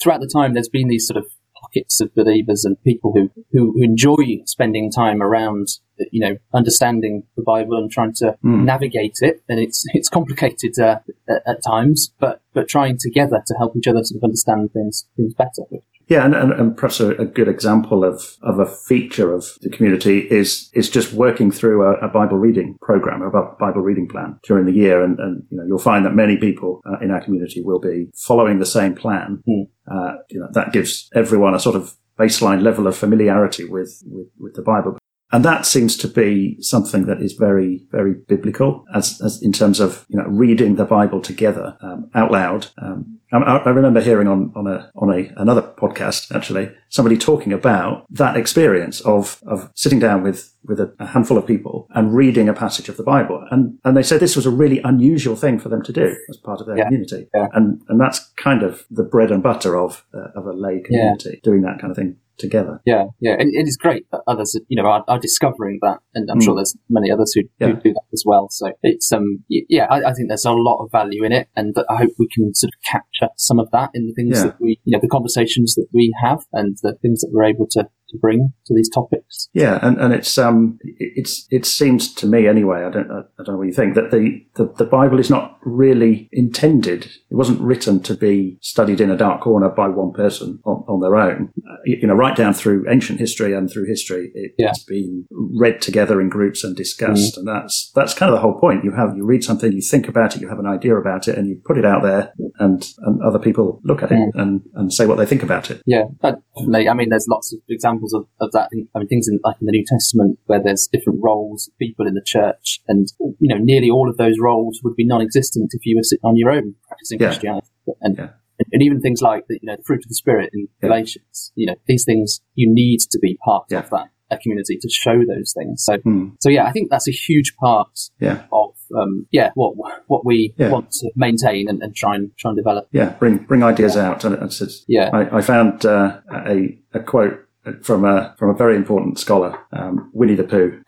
Throughout 0.00 0.20
the 0.20 0.30
time, 0.32 0.54
there's 0.54 0.68
been 0.68 0.88
these 0.88 1.06
sort 1.06 1.18
of 1.18 1.26
pockets 1.72 2.00
of 2.00 2.14
believers 2.14 2.64
and 2.64 2.82
people 2.84 3.12
who, 3.12 3.30
who, 3.52 3.72
who 3.72 3.82
enjoy 3.82 4.42
spending 4.44 4.90
time 4.90 5.22
around, 5.22 5.68
you 6.10 6.20
know, 6.20 6.36
understanding 6.54 7.24
the 7.36 7.42
Bible 7.42 7.76
and 7.76 7.90
trying 7.90 8.12
to 8.14 8.36
mm. 8.44 8.64
navigate 8.64 9.18
it. 9.20 9.42
And 9.48 9.58
it's 9.58 9.84
it's 9.94 10.08
complicated 10.08 10.78
uh, 10.78 10.98
at, 11.28 11.42
at, 11.46 11.62
times, 11.64 12.12
but 12.18 12.40
but 12.52 12.68
trying 12.68 12.98
together 12.98 13.42
to 13.46 13.54
help 13.58 13.76
each 13.76 13.88
other 13.88 14.02
sort 14.02 14.18
of 14.18 14.24
understand 14.24 14.72
things 14.72 15.06
things 15.16 15.34
better. 15.34 15.62
Yeah, 16.12 16.26
and, 16.26 16.34
and, 16.34 16.52
and 16.52 16.76
perhaps 16.76 17.00
a, 17.00 17.12
a, 17.12 17.24
good 17.24 17.48
example 17.48 18.04
of, 18.04 18.36
of 18.42 18.58
a 18.58 18.66
feature 18.66 19.32
of 19.32 19.46
the 19.62 19.70
community 19.70 20.18
is 20.30 20.68
is 20.74 20.90
just 20.90 21.14
working 21.14 21.50
through 21.50 21.86
a, 21.86 21.92
a 22.06 22.08
Bible 22.08 22.36
reading 22.36 22.76
program, 22.82 23.22
a 23.22 23.30
Bible 23.30 23.80
reading 23.80 24.06
plan 24.06 24.38
during 24.44 24.66
the 24.66 24.72
year, 24.72 25.02
and, 25.02 25.18
and 25.18 25.42
you 25.48 25.56
know 25.56 25.64
you'll 25.66 25.78
find 25.78 26.04
that 26.04 26.14
many 26.14 26.36
people 26.36 26.82
uh, 26.84 26.98
in 27.00 27.10
our 27.10 27.24
community 27.24 27.62
will 27.62 27.80
be 27.80 28.10
following 28.14 28.58
the 28.58 28.66
same 28.66 28.94
plan. 28.94 29.42
Mm. 29.48 29.68
Uh, 29.90 30.16
you 30.28 30.38
know 30.38 30.48
that 30.52 30.74
gives 30.74 31.08
everyone 31.14 31.54
a 31.54 31.58
sort 31.58 31.76
of 31.76 31.96
baseline 32.18 32.62
level 32.62 32.86
of 32.86 32.94
familiarity 32.94 33.64
with, 33.64 34.02
with, 34.06 34.28
with 34.38 34.54
the 34.54 34.62
Bible. 34.62 34.98
And 35.32 35.44
that 35.46 35.64
seems 35.64 35.96
to 35.96 36.08
be 36.08 36.60
something 36.60 37.06
that 37.06 37.22
is 37.22 37.32
very, 37.32 37.82
very 37.90 38.12
biblical 38.12 38.84
as, 38.94 39.18
as 39.22 39.42
in 39.42 39.50
terms 39.50 39.80
of, 39.80 40.04
you 40.08 40.18
know, 40.18 40.26
reading 40.28 40.76
the 40.76 40.84
Bible 40.84 41.22
together 41.22 41.78
um, 41.80 42.10
out 42.14 42.30
loud. 42.30 42.66
Um, 42.76 43.18
I, 43.32 43.38
I, 43.38 43.70
remember 43.70 44.02
hearing 44.02 44.28
on, 44.28 44.52
on 44.54 44.66
a, 44.66 44.90
on 44.94 45.10
a, 45.10 45.32
another 45.38 45.62
podcast, 45.62 46.34
actually, 46.36 46.70
somebody 46.90 47.16
talking 47.16 47.54
about 47.54 48.04
that 48.10 48.36
experience 48.36 49.00
of, 49.00 49.42
of 49.46 49.70
sitting 49.74 49.98
down 49.98 50.22
with, 50.22 50.52
with 50.64 50.78
a, 50.78 50.94
a, 50.98 51.06
handful 51.06 51.38
of 51.38 51.46
people 51.46 51.88
and 51.94 52.14
reading 52.14 52.46
a 52.50 52.52
passage 52.52 52.90
of 52.90 52.98
the 52.98 53.02
Bible. 53.02 53.42
And, 53.50 53.78
and 53.84 53.96
they 53.96 54.02
said 54.02 54.20
this 54.20 54.36
was 54.36 54.44
a 54.44 54.50
really 54.50 54.80
unusual 54.84 55.34
thing 55.34 55.58
for 55.58 55.70
them 55.70 55.82
to 55.84 55.92
do 55.94 56.14
as 56.28 56.36
part 56.36 56.60
of 56.60 56.66
their 56.66 56.76
yeah. 56.76 56.84
community. 56.84 57.28
Yeah. 57.34 57.46
And, 57.54 57.80
and 57.88 57.98
that's 57.98 58.18
kind 58.36 58.62
of 58.62 58.84
the 58.90 59.04
bread 59.04 59.30
and 59.30 59.42
butter 59.42 59.78
of, 59.78 60.04
uh, 60.12 60.38
of 60.38 60.44
a 60.44 60.52
lay 60.52 60.80
community, 60.80 61.30
yeah. 61.30 61.40
doing 61.42 61.62
that 61.62 61.80
kind 61.80 61.90
of 61.90 61.96
thing 61.96 62.18
together. 62.38 62.80
Yeah, 62.84 63.06
yeah, 63.20 63.36
and 63.38 63.54
it 63.54 63.68
is 63.68 63.76
great 63.76 64.06
that 64.10 64.22
others, 64.26 64.58
you 64.68 64.80
know, 64.80 64.88
are, 64.88 65.04
are 65.08 65.18
discovering 65.18 65.78
that, 65.82 65.98
and 66.14 66.30
I'm 66.30 66.38
mm. 66.38 66.44
sure 66.44 66.54
there's 66.54 66.76
many 66.88 67.10
others 67.10 67.32
who, 67.34 67.42
yeah. 67.58 67.68
who, 67.68 67.80
do 67.80 67.92
that 67.92 68.04
as 68.12 68.22
well. 68.26 68.48
So 68.50 68.72
it's 68.82 69.12
um, 69.12 69.44
yeah, 69.48 69.86
I, 69.90 70.10
I, 70.10 70.12
think 70.12 70.28
there's 70.28 70.44
a 70.44 70.52
lot 70.52 70.82
of 70.82 70.90
value 70.90 71.24
in 71.24 71.32
it, 71.32 71.48
and 71.56 71.74
I 71.88 71.96
hope 71.96 72.12
we 72.18 72.28
can 72.32 72.54
sort 72.54 72.72
of 72.74 72.82
capture 72.90 73.32
some 73.36 73.58
of 73.58 73.70
that 73.72 73.90
in 73.94 74.06
the 74.06 74.14
things 74.14 74.38
yeah. 74.38 74.44
that 74.44 74.60
we, 74.60 74.80
you 74.84 74.92
know, 74.92 75.00
the 75.00 75.08
conversations 75.08 75.74
that 75.74 75.86
we 75.92 76.14
have, 76.22 76.40
and 76.52 76.76
the 76.82 76.94
things 77.02 77.20
that 77.20 77.30
we're 77.32 77.44
able 77.44 77.66
to 77.70 77.88
to 78.12 78.18
bring 78.18 78.52
to 78.66 78.74
these 78.74 78.88
topics. 78.88 79.48
Yeah, 79.52 79.78
and, 79.82 79.98
and 79.98 80.14
it's 80.14 80.38
um 80.38 80.78
it's 80.82 81.46
it 81.50 81.66
seems 81.66 82.12
to 82.14 82.26
me 82.26 82.46
anyway. 82.46 82.84
I 82.84 82.90
don't 82.90 83.10
I 83.10 83.22
don't 83.44 83.54
know 83.54 83.58
what 83.58 83.66
you 83.66 83.72
think 83.72 83.94
that 83.94 84.10
the, 84.10 84.44
the 84.54 84.72
the 84.78 84.84
Bible 84.84 85.18
is 85.18 85.30
not 85.30 85.58
really 85.62 86.28
intended. 86.32 87.06
It 87.30 87.34
wasn't 87.34 87.60
written 87.60 88.00
to 88.02 88.14
be 88.14 88.58
studied 88.60 89.00
in 89.00 89.10
a 89.10 89.16
dark 89.16 89.40
corner 89.42 89.68
by 89.68 89.88
one 89.88 90.12
person 90.12 90.60
on, 90.64 90.84
on 90.88 91.00
their 91.00 91.16
own. 91.16 91.52
Uh, 91.58 91.76
you 91.84 92.06
know, 92.06 92.14
right 92.14 92.36
down 92.36 92.54
through 92.54 92.88
ancient 92.90 93.18
history 93.18 93.54
and 93.54 93.70
through 93.70 93.86
history, 93.86 94.30
it, 94.34 94.52
yeah. 94.58 94.70
it's 94.70 94.84
been 94.84 95.26
read 95.30 95.80
together 95.80 96.20
in 96.20 96.28
groups 96.28 96.64
and 96.64 96.76
discussed, 96.76 97.34
mm. 97.34 97.38
and 97.38 97.48
that's 97.48 97.90
that's 97.94 98.14
kind 98.14 98.30
of 98.30 98.36
the 98.36 98.40
whole 98.40 98.58
point. 98.58 98.84
You 98.84 98.92
have 98.92 99.16
you 99.16 99.24
read 99.24 99.44
something, 99.44 99.72
you 99.72 99.82
think 99.82 100.08
about 100.08 100.36
it, 100.36 100.42
you 100.42 100.48
have 100.48 100.58
an 100.58 100.66
idea 100.66 100.96
about 100.96 101.28
it, 101.28 101.38
and 101.38 101.48
you 101.48 101.60
put 101.64 101.78
it 101.78 101.84
out 101.84 102.02
there, 102.02 102.32
and 102.58 102.86
and 102.98 103.22
other 103.22 103.38
people 103.38 103.80
look 103.84 104.02
at 104.02 104.10
mm. 104.10 104.28
it 104.28 104.34
and 104.34 104.62
and 104.74 104.92
say 104.92 105.06
what 105.06 105.18
they 105.18 105.26
think 105.26 105.42
about 105.42 105.70
it. 105.70 105.82
Yeah, 105.86 106.04
definitely. 106.20 106.88
I 106.88 106.94
mean, 106.94 107.08
there's 107.08 107.28
lots 107.28 107.52
of 107.52 107.60
examples 107.68 108.01
examples 108.02 108.12
of, 108.12 108.26
of 108.44 108.52
that. 108.52 108.68
I 108.94 108.98
mean, 108.98 109.08
things 109.08 109.28
in 109.28 109.40
like 109.44 109.56
in 109.60 109.66
the 109.66 109.72
New 109.72 109.84
Testament 109.86 110.38
where 110.46 110.62
there's 110.62 110.88
different 110.92 111.20
roles 111.22 111.68
of 111.68 111.78
people 111.78 112.06
in 112.06 112.14
the 112.14 112.22
church, 112.24 112.80
and 112.88 113.08
you 113.18 113.48
know, 113.48 113.58
nearly 113.58 113.90
all 113.90 114.08
of 114.08 114.16
those 114.16 114.36
roles 114.40 114.80
would 114.82 114.96
be 114.96 115.04
non-existent 115.04 115.70
if 115.74 115.84
you 115.84 115.96
were 115.96 116.02
sitting 116.02 116.24
on 116.24 116.36
your 116.36 116.50
own 116.50 116.74
practicing 116.86 117.20
yeah. 117.20 117.26
Christianity. 117.28 117.66
And, 118.00 118.16
yeah. 118.16 118.28
and 118.72 118.82
even 118.82 119.00
things 119.00 119.20
like 119.22 119.46
the, 119.48 119.58
you 119.60 119.66
know 119.66 119.76
the 119.76 119.82
fruit 119.82 120.04
of 120.04 120.08
the 120.08 120.14
spirit 120.14 120.50
in 120.52 120.68
yeah. 120.82 120.88
Galatians. 120.88 121.52
You 121.54 121.66
know, 121.66 121.74
these 121.86 122.04
things 122.04 122.40
you 122.54 122.72
need 122.72 123.00
to 123.10 123.18
be 123.18 123.38
part 123.44 123.72
of 123.72 123.90
that 123.90 124.08
a 124.30 124.38
community 124.38 124.78
to 124.78 124.88
show 124.88 125.20
those 125.28 125.52
things. 125.52 125.84
So, 125.84 125.98
hmm. 125.98 126.28
so 126.40 126.48
yeah, 126.48 126.64
I 126.64 126.72
think 126.72 126.90
that's 126.90 127.06
a 127.06 127.12
huge 127.12 127.54
part 127.56 127.98
yeah. 128.18 128.44
of 128.50 128.74
um, 128.96 129.26
yeah 129.30 129.50
what 129.54 129.74
what 130.06 130.24
we 130.24 130.54
yeah. 130.56 130.70
want 130.70 130.90
to 130.92 131.10
maintain 131.16 131.68
and, 131.68 131.82
and, 131.82 131.94
try 131.94 132.14
and 132.14 132.30
try 132.38 132.50
and 132.50 132.56
develop. 132.56 132.88
Yeah, 132.92 133.10
bring 133.10 133.38
bring 133.38 133.62
ideas 133.62 133.96
out. 133.96 134.24
And, 134.24 134.34
and 134.36 134.52
yeah, 134.88 135.10
I, 135.12 135.38
I 135.38 135.40
found 135.42 135.84
uh, 135.84 136.20
a 136.30 136.78
a 136.94 137.00
quote 137.00 137.46
from 137.82 138.04
a 138.04 138.34
from 138.38 138.50
a 138.50 138.54
very 138.54 138.76
important 138.76 139.18
scholar, 139.18 139.56
um, 139.72 140.10
Winnie 140.12 140.34
the 140.34 140.44
Pooh, 140.44 140.82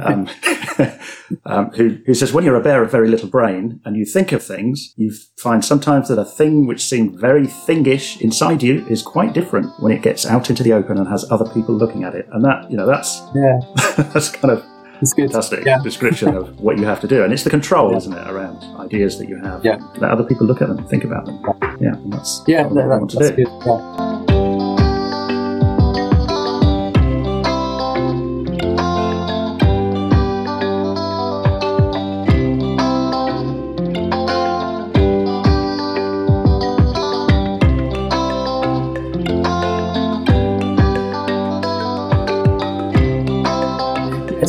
um, 0.00 0.28
um, 1.46 1.70
who 1.72 1.98
who 2.06 2.14
says 2.14 2.32
when 2.32 2.44
you're 2.44 2.56
a 2.56 2.62
bear 2.62 2.82
of 2.82 2.90
very 2.90 3.08
little 3.08 3.28
brain 3.28 3.80
and 3.84 3.96
you 3.96 4.04
think 4.04 4.30
of 4.30 4.42
things, 4.42 4.94
you 4.96 5.12
find 5.36 5.64
sometimes 5.64 6.08
that 6.08 6.18
a 6.18 6.24
thing 6.24 6.66
which 6.66 6.84
seemed 6.84 7.18
very 7.18 7.46
thingish 7.46 8.20
inside 8.20 8.62
you 8.62 8.86
is 8.86 9.02
quite 9.02 9.32
different 9.32 9.72
when 9.80 9.92
it 9.92 10.02
gets 10.02 10.24
out 10.24 10.48
into 10.48 10.62
the 10.62 10.72
open 10.72 10.96
and 10.96 11.08
has 11.08 11.28
other 11.30 11.48
people 11.52 11.74
looking 11.74 12.04
at 12.04 12.14
it. 12.14 12.28
And 12.32 12.44
that 12.44 12.70
you 12.70 12.76
know 12.76 12.86
that's 12.86 13.20
yeah 13.34 13.60
that's 14.12 14.28
kind 14.28 14.52
of 14.52 14.64
it's 15.00 15.14
fantastic 15.14 15.64
yeah. 15.64 15.80
description 15.82 16.36
of 16.36 16.60
what 16.60 16.78
you 16.78 16.84
have 16.84 17.00
to 17.00 17.08
do. 17.08 17.24
And 17.24 17.32
it's 17.32 17.42
the 17.42 17.50
control, 17.50 17.90
yeah. 17.90 17.96
isn't 17.96 18.12
it, 18.12 18.28
around 18.28 18.62
ideas 18.78 19.18
that 19.18 19.28
you 19.28 19.36
have. 19.38 19.64
Yeah. 19.64 19.78
Let 19.96 20.12
other 20.12 20.22
people 20.22 20.46
look 20.46 20.62
at 20.62 20.68
them, 20.68 20.86
think 20.86 21.02
about 21.02 21.26
them. 21.26 21.42
Yeah. 21.80 21.94
And 21.94 22.12
that's 22.12 22.44
yeah, 22.46 22.68
that, 22.68 23.08
that's 23.12 23.30
do. 23.30 23.34
good. 23.34 23.48
Yeah. 23.66 24.11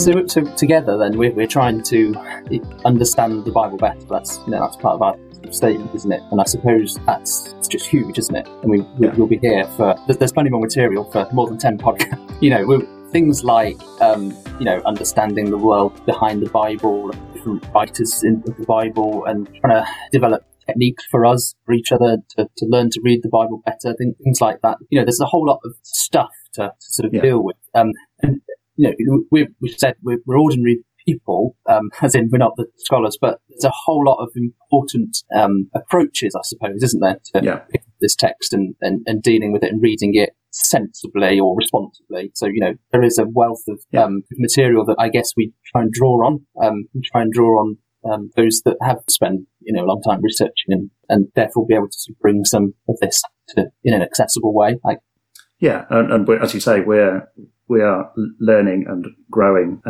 So, 0.04 0.28
so 0.28 0.56
together, 0.56 0.98
then 0.98 1.18
we're, 1.18 1.32
we're 1.32 1.48
trying 1.48 1.82
to 1.84 2.14
understand 2.86 3.46
the 3.46 3.52
Bible 3.52 3.78
better. 3.78 4.06
That's 4.10 4.38
you 4.46 4.52
know 4.52 4.60
that's 4.60 4.78
part 4.78 4.96
of 4.96 5.02
our 5.02 5.16
statement, 5.52 5.94
isn't 5.96 6.12
it? 6.12 6.22
And 6.32 6.42
I 6.42 6.46
suppose 6.46 6.98
that's 7.06 7.54
just 7.70 7.86
huge, 7.86 8.18
isn't 8.18 8.36
it? 8.36 8.48
And 8.48 8.72
we, 8.72 8.82
we 9.00 9.08
will 9.10 9.28
be 9.28 9.38
here 9.38 9.66
for 9.78 9.96
there's, 10.08 10.18
there's, 10.18 10.32
plenty 10.32 10.50
more 10.50 10.62
material 10.62 11.10
for 11.12 11.28
more 11.32 11.48
than 11.48 11.58
ten 11.58 11.78
podcasts. 11.78 12.20
You 12.42 12.50
know, 12.50 12.82
things 13.14 13.46
like 13.46 13.82
um, 14.02 14.32
you 14.60 14.66
know 14.66 14.82
understanding 14.86 15.50
the 15.50 15.58
world 15.58 16.06
behind 16.06 16.42
the 16.42 16.50
Bible, 16.50 17.10
different 17.34 17.66
writers 17.74 18.22
in 18.22 18.42
the 18.42 18.66
Bible, 18.66 19.24
and 19.26 19.48
trying 19.62 19.86
to 19.86 19.88
develop 20.12 20.44
techniques 20.66 21.06
for 21.10 21.26
us, 21.26 21.56
for 21.66 21.74
each 21.74 21.92
other, 21.92 22.18
to, 22.36 22.50
to 22.58 22.66
learn 22.66 22.90
to 22.90 23.00
read 23.04 23.22
the 23.24 23.30
Bible 23.30 23.62
better, 23.66 23.96
things 23.96 24.42
like 24.42 24.62
that. 24.62 24.78
You 24.90 25.00
know, 25.00 25.06
there's 25.06 25.22
a 25.22 25.26
whole 25.26 25.46
lot 25.46 25.60
of 25.64 25.74
stuff 25.84 26.32
to, 26.56 26.68
to 26.68 26.74
sort 26.80 27.08
of 27.08 27.14
yeah. 27.14 27.22
deal 27.22 27.44
with. 27.44 27.56
Um, 27.74 27.92
you 28.76 28.94
know, 29.00 29.24
we, 29.32 29.48
we 29.62 29.70
said 29.70 29.96
we're, 30.02 30.20
we're 30.26 30.40
ordinary 30.40 30.84
people, 31.06 31.56
um, 31.68 31.90
as 32.02 32.16
in 32.16 32.30
we're 32.32 32.38
not 32.38 32.56
the 32.58 32.68
scholars, 32.78 33.18
but 33.20 33.40
there's 33.50 33.66
a 33.66 33.74
whole 33.86 34.04
lot 34.06 34.24
of 34.24 34.30
important 34.36 35.18
um, 35.36 35.70
approaches, 35.76 36.36
I 36.36 36.42
suppose, 36.44 36.82
isn't 36.84 37.02
there, 37.02 37.20
to 37.34 37.44
yeah. 37.44 37.62
this 38.02 38.16
text 38.16 38.54
and, 38.54 38.76
and, 38.82 39.02
and, 39.06 39.22
dealing 39.22 39.52
with 39.52 39.64
it 39.64 39.72
and 39.72 39.82
reading 39.82 40.12
it 40.14 40.32
sensibly 40.52 41.40
or 41.40 41.56
responsibly. 41.58 42.32
So, 42.36 42.48
you 42.48 42.60
know, 42.60 42.74
there 42.92 43.04
is 43.04 43.18
a 43.18 43.26
wealth 43.26 43.64
of 43.68 43.82
yeah. 43.92 44.04
um, 44.04 44.24
material 44.38 44.86
that 44.86 44.96
I 45.00 45.10
guess 45.10 45.34
we 45.36 45.54
try 45.72 45.82
and 45.82 45.92
draw 45.92 46.26
on. 46.26 46.46
Um, 46.62 46.86
we 46.94 47.02
try 47.12 47.22
and 47.22 47.32
draw 47.32 47.60
on 47.60 47.78
um, 48.06 48.32
those 48.36 48.62
that 48.66 48.78
have 48.82 49.00
spent 49.10 49.42
you 49.62 49.74
know 49.74 49.84
a 49.84 49.88
long 49.88 50.02
time 50.02 50.22
researching 50.22 50.70
and, 50.70 50.90
and 51.10 51.28
therefore 51.36 51.66
be 51.66 51.76
able 51.76 51.90
to 51.90 52.14
bring 52.22 52.44
some 52.46 52.74
of 52.88 52.98
this 53.02 53.22
to 53.50 53.68
in 53.84 53.94
an 53.94 54.02
accessible 54.02 54.54
way. 54.54 54.78
Like, 54.84 55.00
yeah, 55.60 55.86
and, 55.90 56.12
and 56.12 56.30
as 56.42 56.54
you 56.54 56.60
say, 56.60 56.82
we're 56.82 57.28
we 57.68 57.82
are 57.82 58.12
learning 58.40 58.86
and 58.88 59.08
growing 59.30 59.82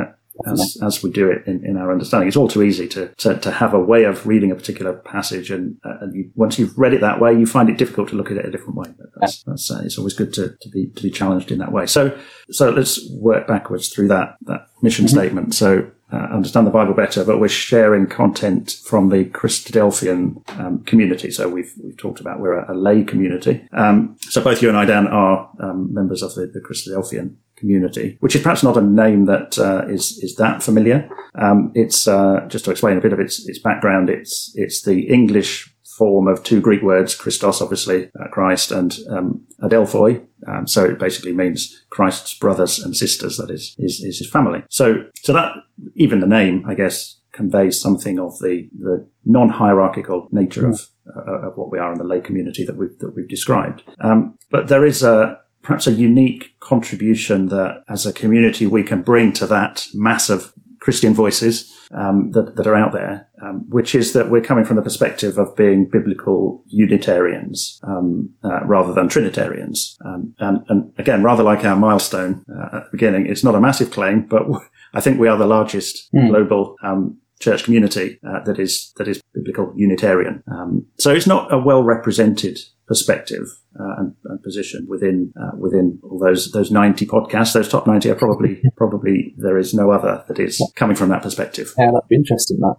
as, 0.48 0.78
as 0.82 1.04
we 1.04 1.12
do 1.12 1.30
it 1.30 1.46
in, 1.46 1.64
in 1.66 1.78
our 1.78 1.92
understanding. 1.92 2.28
It's 2.28 2.38
all 2.38 2.48
too 2.48 2.64
easy 2.64 2.88
to, 2.90 3.14
to, 3.18 3.38
to 3.40 3.52
have 3.52 3.74
a 3.74 3.80
way 3.80 4.04
of 4.04 4.26
reading 4.26 4.52
a 4.52 4.56
particular 4.56 4.94
passage, 4.94 5.52
and, 5.52 5.78
uh, 5.86 5.98
and 6.02 6.16
you, 6.16 6.32
once 6.36 6.58
you've 6.58 6.78
read 6.78 6.94
it 6.94 7.02
that 7.02 7.22
way, 7.22 7.34
you 7.34 7.46
find 7.46 7.70
it 7.70 7.78
difficult 7.78 8.10
to 8.10 8.16
look 8.16 8.32
at 8.32 8.38
it 8.38 8.46
a 8.46 8.52
different 8.52 8.76
way. 8.76 8.88
But 8.98 9.08
that's, 9.20 9.44
that's 9.44 9.72
uh, 9.72 9.82
it's 9.84 9.98
always 9.98 10.14
good 10.14 10.34
to, 10.34 10.56
to 10.60 10.70
be 10.70 10.88
to 10.96 11.04
be 11.04 11.12
challenged 11.12 11.52
in 11.52 11.60
that 11.60 11.72
way. 11.72 11.86
So 11.86 12.18
so 12.50 12.72
let's 12.72 13.00
work 13.12 13.48
backwards 13.48 13.90
through 13.90 14.08
that 14.10 14.38
that 14.44 14.68
mission 14.82 15.06
mm-hmm. 15.06 15.18
statement. 15.18 15.56
So 15.56 15.92
uh, 16.14 16.28
understand 16.32 16.68
the 16.68 16.72
Bible 16.72 16.94
better, 16.94 17.26
but 17.26 17.40
we're 17.40 17.48
sharing 17.48 18.06
content 18.06 18.80
from 18.86 19.10
the 19.10 19.26
Christadelphian 19.26 20.48
um, 20.60 20.84
community. 20.84 21.32
So 21.32 21.50
we've 21.50 21.74
we've 21.84 21.98
talked 21.98 22.20
about 22.20 22.40
we're 22.40 22.60
a, 22.60 22.72
a 22.72 22.76
lay 22.76 23.04
community. 23.04 23.68
Um, 23.74 24.16
so 24.22 24.44
both 24.44 24.62
you 24.62 24.70
and 24.70 24.78
I, 24.78 24.86
Dan, 24.86 25.08
are 25.08 25.50
um, 25.60 25.92
members 25.92 26.22
of 26.22 26.36
the, 26.36 26.46
the 26.46 26.60
Christadelphian 26.60 27.36
community, 27.56 28.18
which 28.20 28.36
is 28.36 28.44
perhaps 28.44 28.62
not 28.62 28.78
a 28.78 28.82
name 28.82 29.26
that 29.26 29.58
uh, 29.58 29.86
is 29.88 30.20
is 30.20 30.36
that 30.36 30.62
familiar. 30.62 31.10
Um, 31.36 31.72
it's 31.74 32.08
uh, 32.08 32.46
just 32.48 32.66
to 32.66 32.72
explain 32.72 32.98
a 32.98 33.02
bit 33.02 33.14
of 33.14 33.20
its 33.20 33.48
its 33.50 33.58
background. 33.58 34.10
It's 34.10 34.52
it's 34.56 34.84
the 34.84 35.08
English 35.08 35.73
form 35.98 36.28
of 36.28 36.44
two 36.44 36.60
Greek 36.62 36.82
words, 36.82 37.16
Christos, 37.16 37.62
obviously 37.62 38.10
uh, 38.20 38.28
Christ, 38.30 38.72
and 38.72 38.98
um, 39.10 39.46
Adelphoi. 39.62 40.26
Um, 40.48 40.68
so 40.68 40.84
it 40.84 41.00
basically 41.00 41.34
means 41.34 41.86
Christ's 41.90 42.38
brothers 42.38 42.80
and 42.80 42.96
sisters. 42.96 43.38
That 43.38 43.50
is, 43.50 43.76
is 43.78 44.02
is 44.04 44.20
his 44.20 44.30
family. 44.30 44.64
So 44.70 45.06
so 45.16 45.34
that 45.34 45.54
even 45.96 46.20
the 46.20 46.28
name, 46.28 46.66
I 46.68 46.76
guess, 46.76 47.20
conveys 47.32 47.80
something 47.80 48.20
of 48.20 48.40
the 48.40 48.70
the 48.78 49.08
non 49.26 49.50
hierarchical 49.50 50.28
nature 50.32 50.68
of 50.68 50.88
uh, 51.16 51.50
of 51.50 51.58
what 51.58 51.72
we 51.72 51.80
are 51.80 51.92
in 51.92 51.98
the 51.98 52.04
lay 52.04 52.22
community 52.22 52.66
that 52.66 52.78
we've 52.78 52.98
that 53.00 53.16
we've 53.16 53.28
described. 53.28 53.84
Um, 54.00 54.38
but 54.50 54.68
there 54.68 54.86
is 54.86 55.04
a 55.04 55.40
perhaps 55.62 55.88
a 55.88 55.92
unique 55.92 56.56
contribution 56.60 57.48
that 57.48 57.84
as 57.88 58.06
a 58.06 58.14
community 58.14 58.68
we 58.68 58.84
can 58.84 59.02
bring 59.02 59.32
to 59.34 59.48
that 59.48 59.88
mass 59.94 60.30
of 60.30 60.54
Christian 60.80 61.14
voices 61.14 61.74
um, 61.96 62.32
that, 62.32 62.56
that 62.56 62.68
are 62.68 62.76
out 62.76 62.92
there, 62.92 63.28
um, 63.42 63.66
which 63.70 63.96
is 63.96 64.14
that 64.14 64.30
we're 64.30 64.42
coming 64.42 64.66
from 64.66 64.76
the 64.76 64.82
perspective 64.82 65.38
of 65.38 65.56
being 65.56 65.90
biblical 65.90 66.64
Unitarians 66.68 67.80
um, 67.84 68.30
uh, 68.44 68.66
rather 68.66 68.94
than 68.94 69.08
Trinitarians. 69.08 69.98
Um, 70.06 70.34
and, 70.40 70.64
and, 70.70 70.94
again, 70.98 71.24
rather 71.24 71.44
like 71.44 71.64
our 71.66 71.76
milestone 71.76 72.44
uh, 72.50 72.78
at 72.78 72.84
the 72.86 72.90
beginning, 72.92 73.28
it's 73.28 73.44
not 73.44 73.56
a 73.56 73.62
massive 73.62 73.92
claim, 73.92 74.26
but 74.26 74.44
I 74.94 75.02
think 75.02 75.20
we 75.20 75.28
are 75.28 75.38
the 75.38 75.48
largest 75.48 76.10
mm. 76.14 76.30
global 76.30 76.76
um, 76.84 77.18
church 77.44 77.64
community 77.64 78.20
uh, 78.28 78.44
that 78.46 78.60
is 78.60 78.94
that 78.98 79.08
is 79.08 79.22
biblical 79.34 79.74
Unitarian. 79.76 80.44
Um, 80.52 80.86
so 81.00 81.12
it's 81.12 81.28
not 81.28 81.54
a 81.54 81.58
well 81.58 81.84
represented 81.84 82.60
perspective 82.88 83.48
uh, 83.80 83.96
and, 83.98 84.16
and, 84.26 84.44
position 84.44 84.86
within 84.90 85.34
uh, 85.40 85.56
within 85.58 86.00
all 86.04 86.20
those 86.20 86.52
those 86.52 86.70
90 86.70 87.06
podcasts 87.06 87.54
those 87.54 87.70
top 87.70 87.88
90 87.88 88.10
are 88.10 88.16
probably 88.16 88.62
probably 88.78 89.34
there 89.38 89.58
is 89.58 89.74
no 89.74 89.90
other 89.90 90.24
that 90.28 90.38
is 90.38 90.62
coming 90.76 90.96
from 90.96 91.08
that 91.08 91.24
perspective 91.24 91.74
yeah 91.78 91.86
that'd 91.86 92.10
be 92.10 92.16
interesting 92.16 92.60
that 92.60 92.76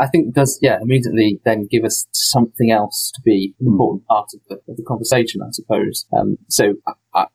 I 0.00 0.06
think 0.06 0.32
does 0.32 0.58
yeah 0.62 0.78
immediately 0.80 1.40
then 1.44 1.66
give 1.68 1.84
us 1.84 2.06
something 2.12 2.70
else 2.70 3.10
to 3.16 3.20
be 3.24 3.54
an 3.58 3.66
hmm. 3.66 3.72
important 3.72 4.06
part 4.06 4.28
of 4.34 4.40
the, 4.48 4.54
of 4.70 4.76
the, 4.76 4.84
conversation 4.84 5.40
I 5.42 5.50
suppose 5.50 6.06
um, 6.16 6.38
so 6.48 6.74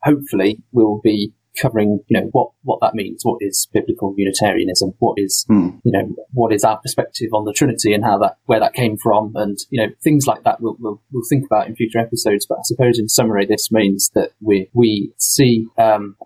hopefully 0.01 0.63
we'll 0.71 1.01
be 1.03 1.33
covering, 1.61 1.99
you 2.07 2.19
know, 2.19 2.29
what, 2.31 2.49
what 2.63 2.79
that 2.81 2.95
means. 2.95 3.21
What 3.23 3.37
is 3.41 3.67
biblical 3.73 4.13
Unitarianism? 4.17 4.93
What 4.99 5.15
is, 5.17 5.45
mm. 5.49 5.79
you 5.83 5.91
know, 5.91 6.15
what 6.33 6.53
is 6.53 6.63
our 6.63 6.77
perspective 6.77 7.29
on 7.33 7.45
the 7.45 7.53
Trinity 7.53 7.93
and 7.93 8.03
how 8.03 8.17
that, 8.19 8.37
where 8.45 8.59
that 8.59 8.73
came 8.73 8.97
from 8.97 9.33
and, 9.35 9.57
you 9.69 9.81
know, 9.81 9.93
things 10.03 10.25
like 10.27 10.43
that 10.43 10.61
we'll, 10.61 10.77
we'll, 10.79 11.01
we'll 11.11 11.23
think 11.29 11.45
about 11.45 11.67
in 11.67 11.75
future 11.75 11.99
episodes. 11.99 12.45
But 12.45 12.59
I 12.59 12.63
suppose 12.63 12.99
in 12.99 13.09
summary, 13.09 13.45
this 13.45 13.71
means 13.71 14.11
that 14.15 14.31
we, 14.41 14.69
we 14.73 15.13
see, 15.17 15.67
um, 15.77 16.17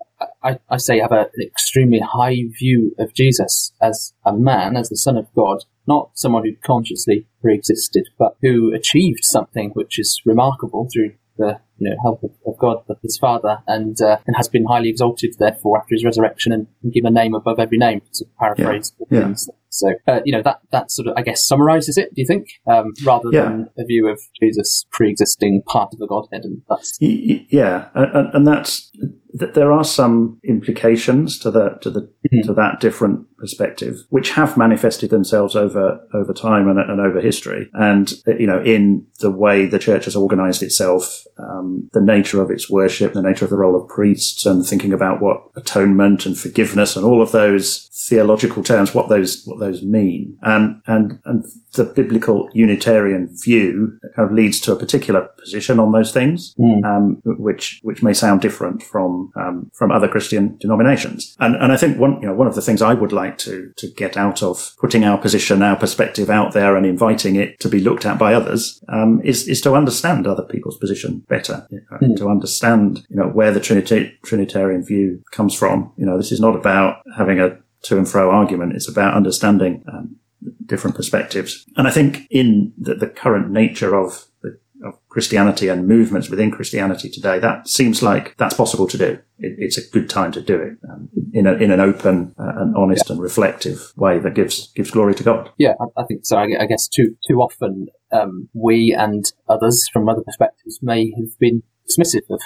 I, 0.43 0.59
I 0.69 0.77
say 0.77 0.99
have 0.99 1.11
a, 1.11 1.29
an 1.35 1.41
extremely 1.45 1.99
high 1.99 2.37
view 2.57 2.95
of 2.97 3.13
Jesus 3.13 3.73
as 3.81 4.13
a 4.25 4.33
man, 4.33 4.75
as 4.75 4.89
the 4.89 4.97
Son 4.97 5.17
of 5.17 5.27
God, 5.35 5.65
not 5.87 6.11
someone 6.15 6.43
who 6.43 6.55
consciously 6.63 7.27
pre-existed, 7.41 8.09
but 8.17 8.35
who 8.41 8.73
achieved 8.73 9.23
something 9.23 9.71
which 9.71 9.99
is 9.99 10.21
remarkable 10.25 10.89
through 10.91 11.13
the 11.37 11.59
you 11.77 11.89
know 11.89 11.95
help 12.03 12.23
of, 12.23 12.31
of 12.45 12.57
God, 12.59 12.77
his 13.01 13.17
Father, 13.17 13.59
and 13.67 13.99
uh, 14.01 14.17
and 14.25 14.35
has 14.35 14.47
been 14.47 14.65
highly 14.65 14.89
exalted 14.89 15.35
therefore 15.39 15.79
after 15.79 15.95
his 15.95 16.03
resurrection 16.03 16.51
and, 16.51 16.67
and 16.83 16.93
given 16.93 17.15
a 17.15 17.19
name 17.19 17.33
above 17.33 17.59
every 17.59 17.77
name 17.77 18.01
to 18.13 18.25
paraphrase 18.39 18.93
yeah. 19.09 19.21
things. 19.21 19.49
So 19.69 19.93
uh, 20.07 20.21
you 20.25 20.31
know 20.31 20.41
that 20.43 20.59
that 20.71 20.91
sort 20.91 21.07
of 21.07 21.13
I 21.17 21.21
guess 21.21 21.45
summarizes 21.45 21.97
it. 21.97 22.13
Do 22.15 22.21
you 22.21 22.27
think 22.27 22.47
um, 22.67 22.93
rather 23.05 23.29
yeah. 23.31 23.43
than 23.43 23.69
a 23.77 23.85
view 23.85 24.07
of 24.07 24.19
Jesus 24.41 24.85
pre-existing 24.91 25.63
part 25.67 25.93
of 25.93 25.99
the 25.99 26.07
Godhead 26.07 26.43
and 26.43 26.61
that's 26.69 26.97
yeah, 26.99 27.89
and, 27.93 28.33
and 28.33 28.47
that's 28.47 28.91
that 29.33 29.53
there 29.53 29.71
are 29.71 29.83
some 29.83 30.39
implications 30.43 31.37
to 31.39 31.51
the 31.51 31.77
to 31.81 31.89
the 31.89 32.01
mm-hmm. 32.01 32.47
to 32.47 32.53
that 32.53 32.79
different 32.79 33.25
perspective, 33.37 33.97
which 34.09 34.31
have 34.31 34.57
manifested 34.57 35.09
themselves 35.09 35.55
over 35.55 35.99
over 36.13 36.33
time 36.33 36.67
and, 36.67 36.79
and, 36.79 36.99
over 36.99 37.21
history, 37.21 37.69
and 37.73 38.13
you 38.25 38.47
know 38.47 38.61
in 38.61 39.05
the 39.19 39.31
way 39.31 39.65
the 39.65 39.79
church 39.79 40.05
has 40.05 40.15
organised 40.15 40.63
itself, 40.63 41.23
um, 41.37 41.66
Um, 41.67 41.89
the 41.93 42.01
nature 42.01 42.41
of 42.41 42.51
its 42.51 42.69
worship, 42.69 43.13
the 43.13 43.21
nature 43.21 43.45
of 43.45 43.51
the 43.51 43.57
role 43.57 43.75
of 43.75 43.87
priests, 43.87 44.45
and 44.45 44.65
thinking 44.65 44.93
about 44.93 45.21
what 45.21 45.43
atonement 45.55 46.25
and 46.25 46.37
forgiveness 46.37 46.95
and 46.95 47.05
all 47.05 47.21
of 47.21 47.31
those 47.31 47.89
theological 48.07 48.63
terms, 48.63 48.93
what 48.93 49.09
those 49.09 49.43
what 49.45 49.59
those 49.59 49.83
mean, 49.83 50.37
and 50.41 50.81
and 50.87 51.19
and 51.25 51.45
the 51.77 51.85
biblical 51.85 52.49
Unitarian 52.53 53.29
view 53.31 53.97
kind 54.15 54.29
of 54.29 54.35
leads 54.35 54.59
to 54.61 54.73
a 54.73 54.75
particular 54.75 55.21
position 55.39 55.79
on 55.79 55.91
those 55.91 56.11
things, 56.11 56.53
mm. 56.59 56.83
um, 56.83 57.21
which 57.23 57.79
which 57.83 58.03
may 58.03 58.13
sound 58.13 58.41
different 58.41 58.83
from 58.83 59.31
um, 59.35 59.71
from 59.73 59.91
other 59.91 60.07
Christian 60.07 60.57
denominations. 60.57 61.35
And 61.39 61.55
and 61.55 61.71
I 61.71 61.77
think 61.77 61.97
one 61.97 62.21
you 62.21 62.27
know 62.27 62.33
one 62.33 62.47
of 62.47 62.55
the 62.55 62.61
things 62.61 62.81
I 62.81 62.93
would 62.93 63.13
like 63.13 63.37
to 63.39 63.71
to 63.77 63.87
get 63.87 64.17
out 64.17 64.43
of 64.43 64.73
putting 64.79 65.03
our 65.03 65.17
position, 65.17 65.61
our 65.61 65.77
perspective 65.77 66.29
out 66.29 66.53
there, 66.53 66.75
and 66.75 66.85
inviting 66.85 67.35
it 67.35 67.59
to 67.61 67.69
be 67.69 67.79
looked 67.79 68.05
at 68.05 68.19
by 68.19 68.33
others 68.33 68.83
um, 68.89 69.21
is 69.23 69.47
is 69.47 69.61
to 69.61 69.75
understand 69.75 70.27
other 70.27 70.43
people's 70.43 70.77
position 70.77 71.23
better, 71.29 71.65
you 71.69 71.81
know, 71.89 71.97
mm. 71.99 72.17
to 72.17 72.29
understand 72.29 73.05
you 73.09 73.15
know 73.15 73.27
where 73.27 73.51
the 73.51 73.61
Trinita- 73.61 74.11
Trinitarian 74.23 74.83
view 74.83 75.23
comes 75.31 75.53
from. 75.53 75.93
You 75.97 76.05
know, 76.05 76.17
this 76.17 76.31
is 76.31 76.41
not 76.41 76.55
about 76.55 77.01
having 77.15 77.39
a 77.39 77.57
to 77.83 77.97
and 77.97 78.07
fro 78.07 78.29
argument. 78.29 78.73
It's 78.75 78.89
about 78.89 79.13
understanding 79.13 79.83
um, 79.91 80.17
different 80.65 80.95
perspectives. 80.95 81.65
And 81.75 81.87
I 81.87 81.91
think 81.91 82.27
in 82.29 82.73
the, 82.77 82.95
the 82.95 83.07
current 83.07 83.49
nature 83.49 83.95
of, 83.95 84.25
the, 84.41 84.59
of 84.85 84.95
Christianity 85.09 85.67
and 85.67 85.87
movements 85.87 86.29
within 86.29 86.51
Christianity 86.51 87.09
today, 87.09 87.39
that 87.39 87.67
seems 87.67 88.03
like 88.03 88.35
that's 88.37 88.55
possible 88.55 88.87
to 88.87 88.97
do. 88.97 89.19
It, 89.39 89.55
it's 89.57 89.77
a 89.77 89.89
good 89.89 90.09
time 90.09 90.31
to 90.33 90.41
do 90.41 90.59
it 90.59 90.77
um, 90.89 91.09
in, 91.33 91.47
a, 91.47 91.53
in 91.53 91.71
an 91.71 91.79
open 91.79 92.35
uh, 92.39 92.53
and 92.57 92.75
honest 92.75 93.05
yeah. 93.07 93.13
and 93.13 93.21
reflective 93.21 93.93
way 93.95 94.19
that 94.19 94.33
gives 94.33 94.71
gives 94.73 94.91
glory 94.91 95.15
to 95.15 95.23
God. 95.23 95.49
Yeah, 95.57 95.73
I, 95.79 96.01
I 96.01 96.05
think 96.05 96.25
so. 96.25 96.37
I, 96.37 96.47
I, 96.59 96.65
guess 96.65 96.87
too 96.87 97.15
too 97.27 97.41
often 97.41 97.87
um, 98.11 98.49
we 98.53 98.95
and 98.97 99.25
others 99.47 99.87
from 99.91 100.09
other 100.09 100.21
perspectives 100.21 100.79
may 100.81 101.11
have 101.17 101.37
been 101.39 101.63
dismissive 101.89 102.29
of 102.29 102.41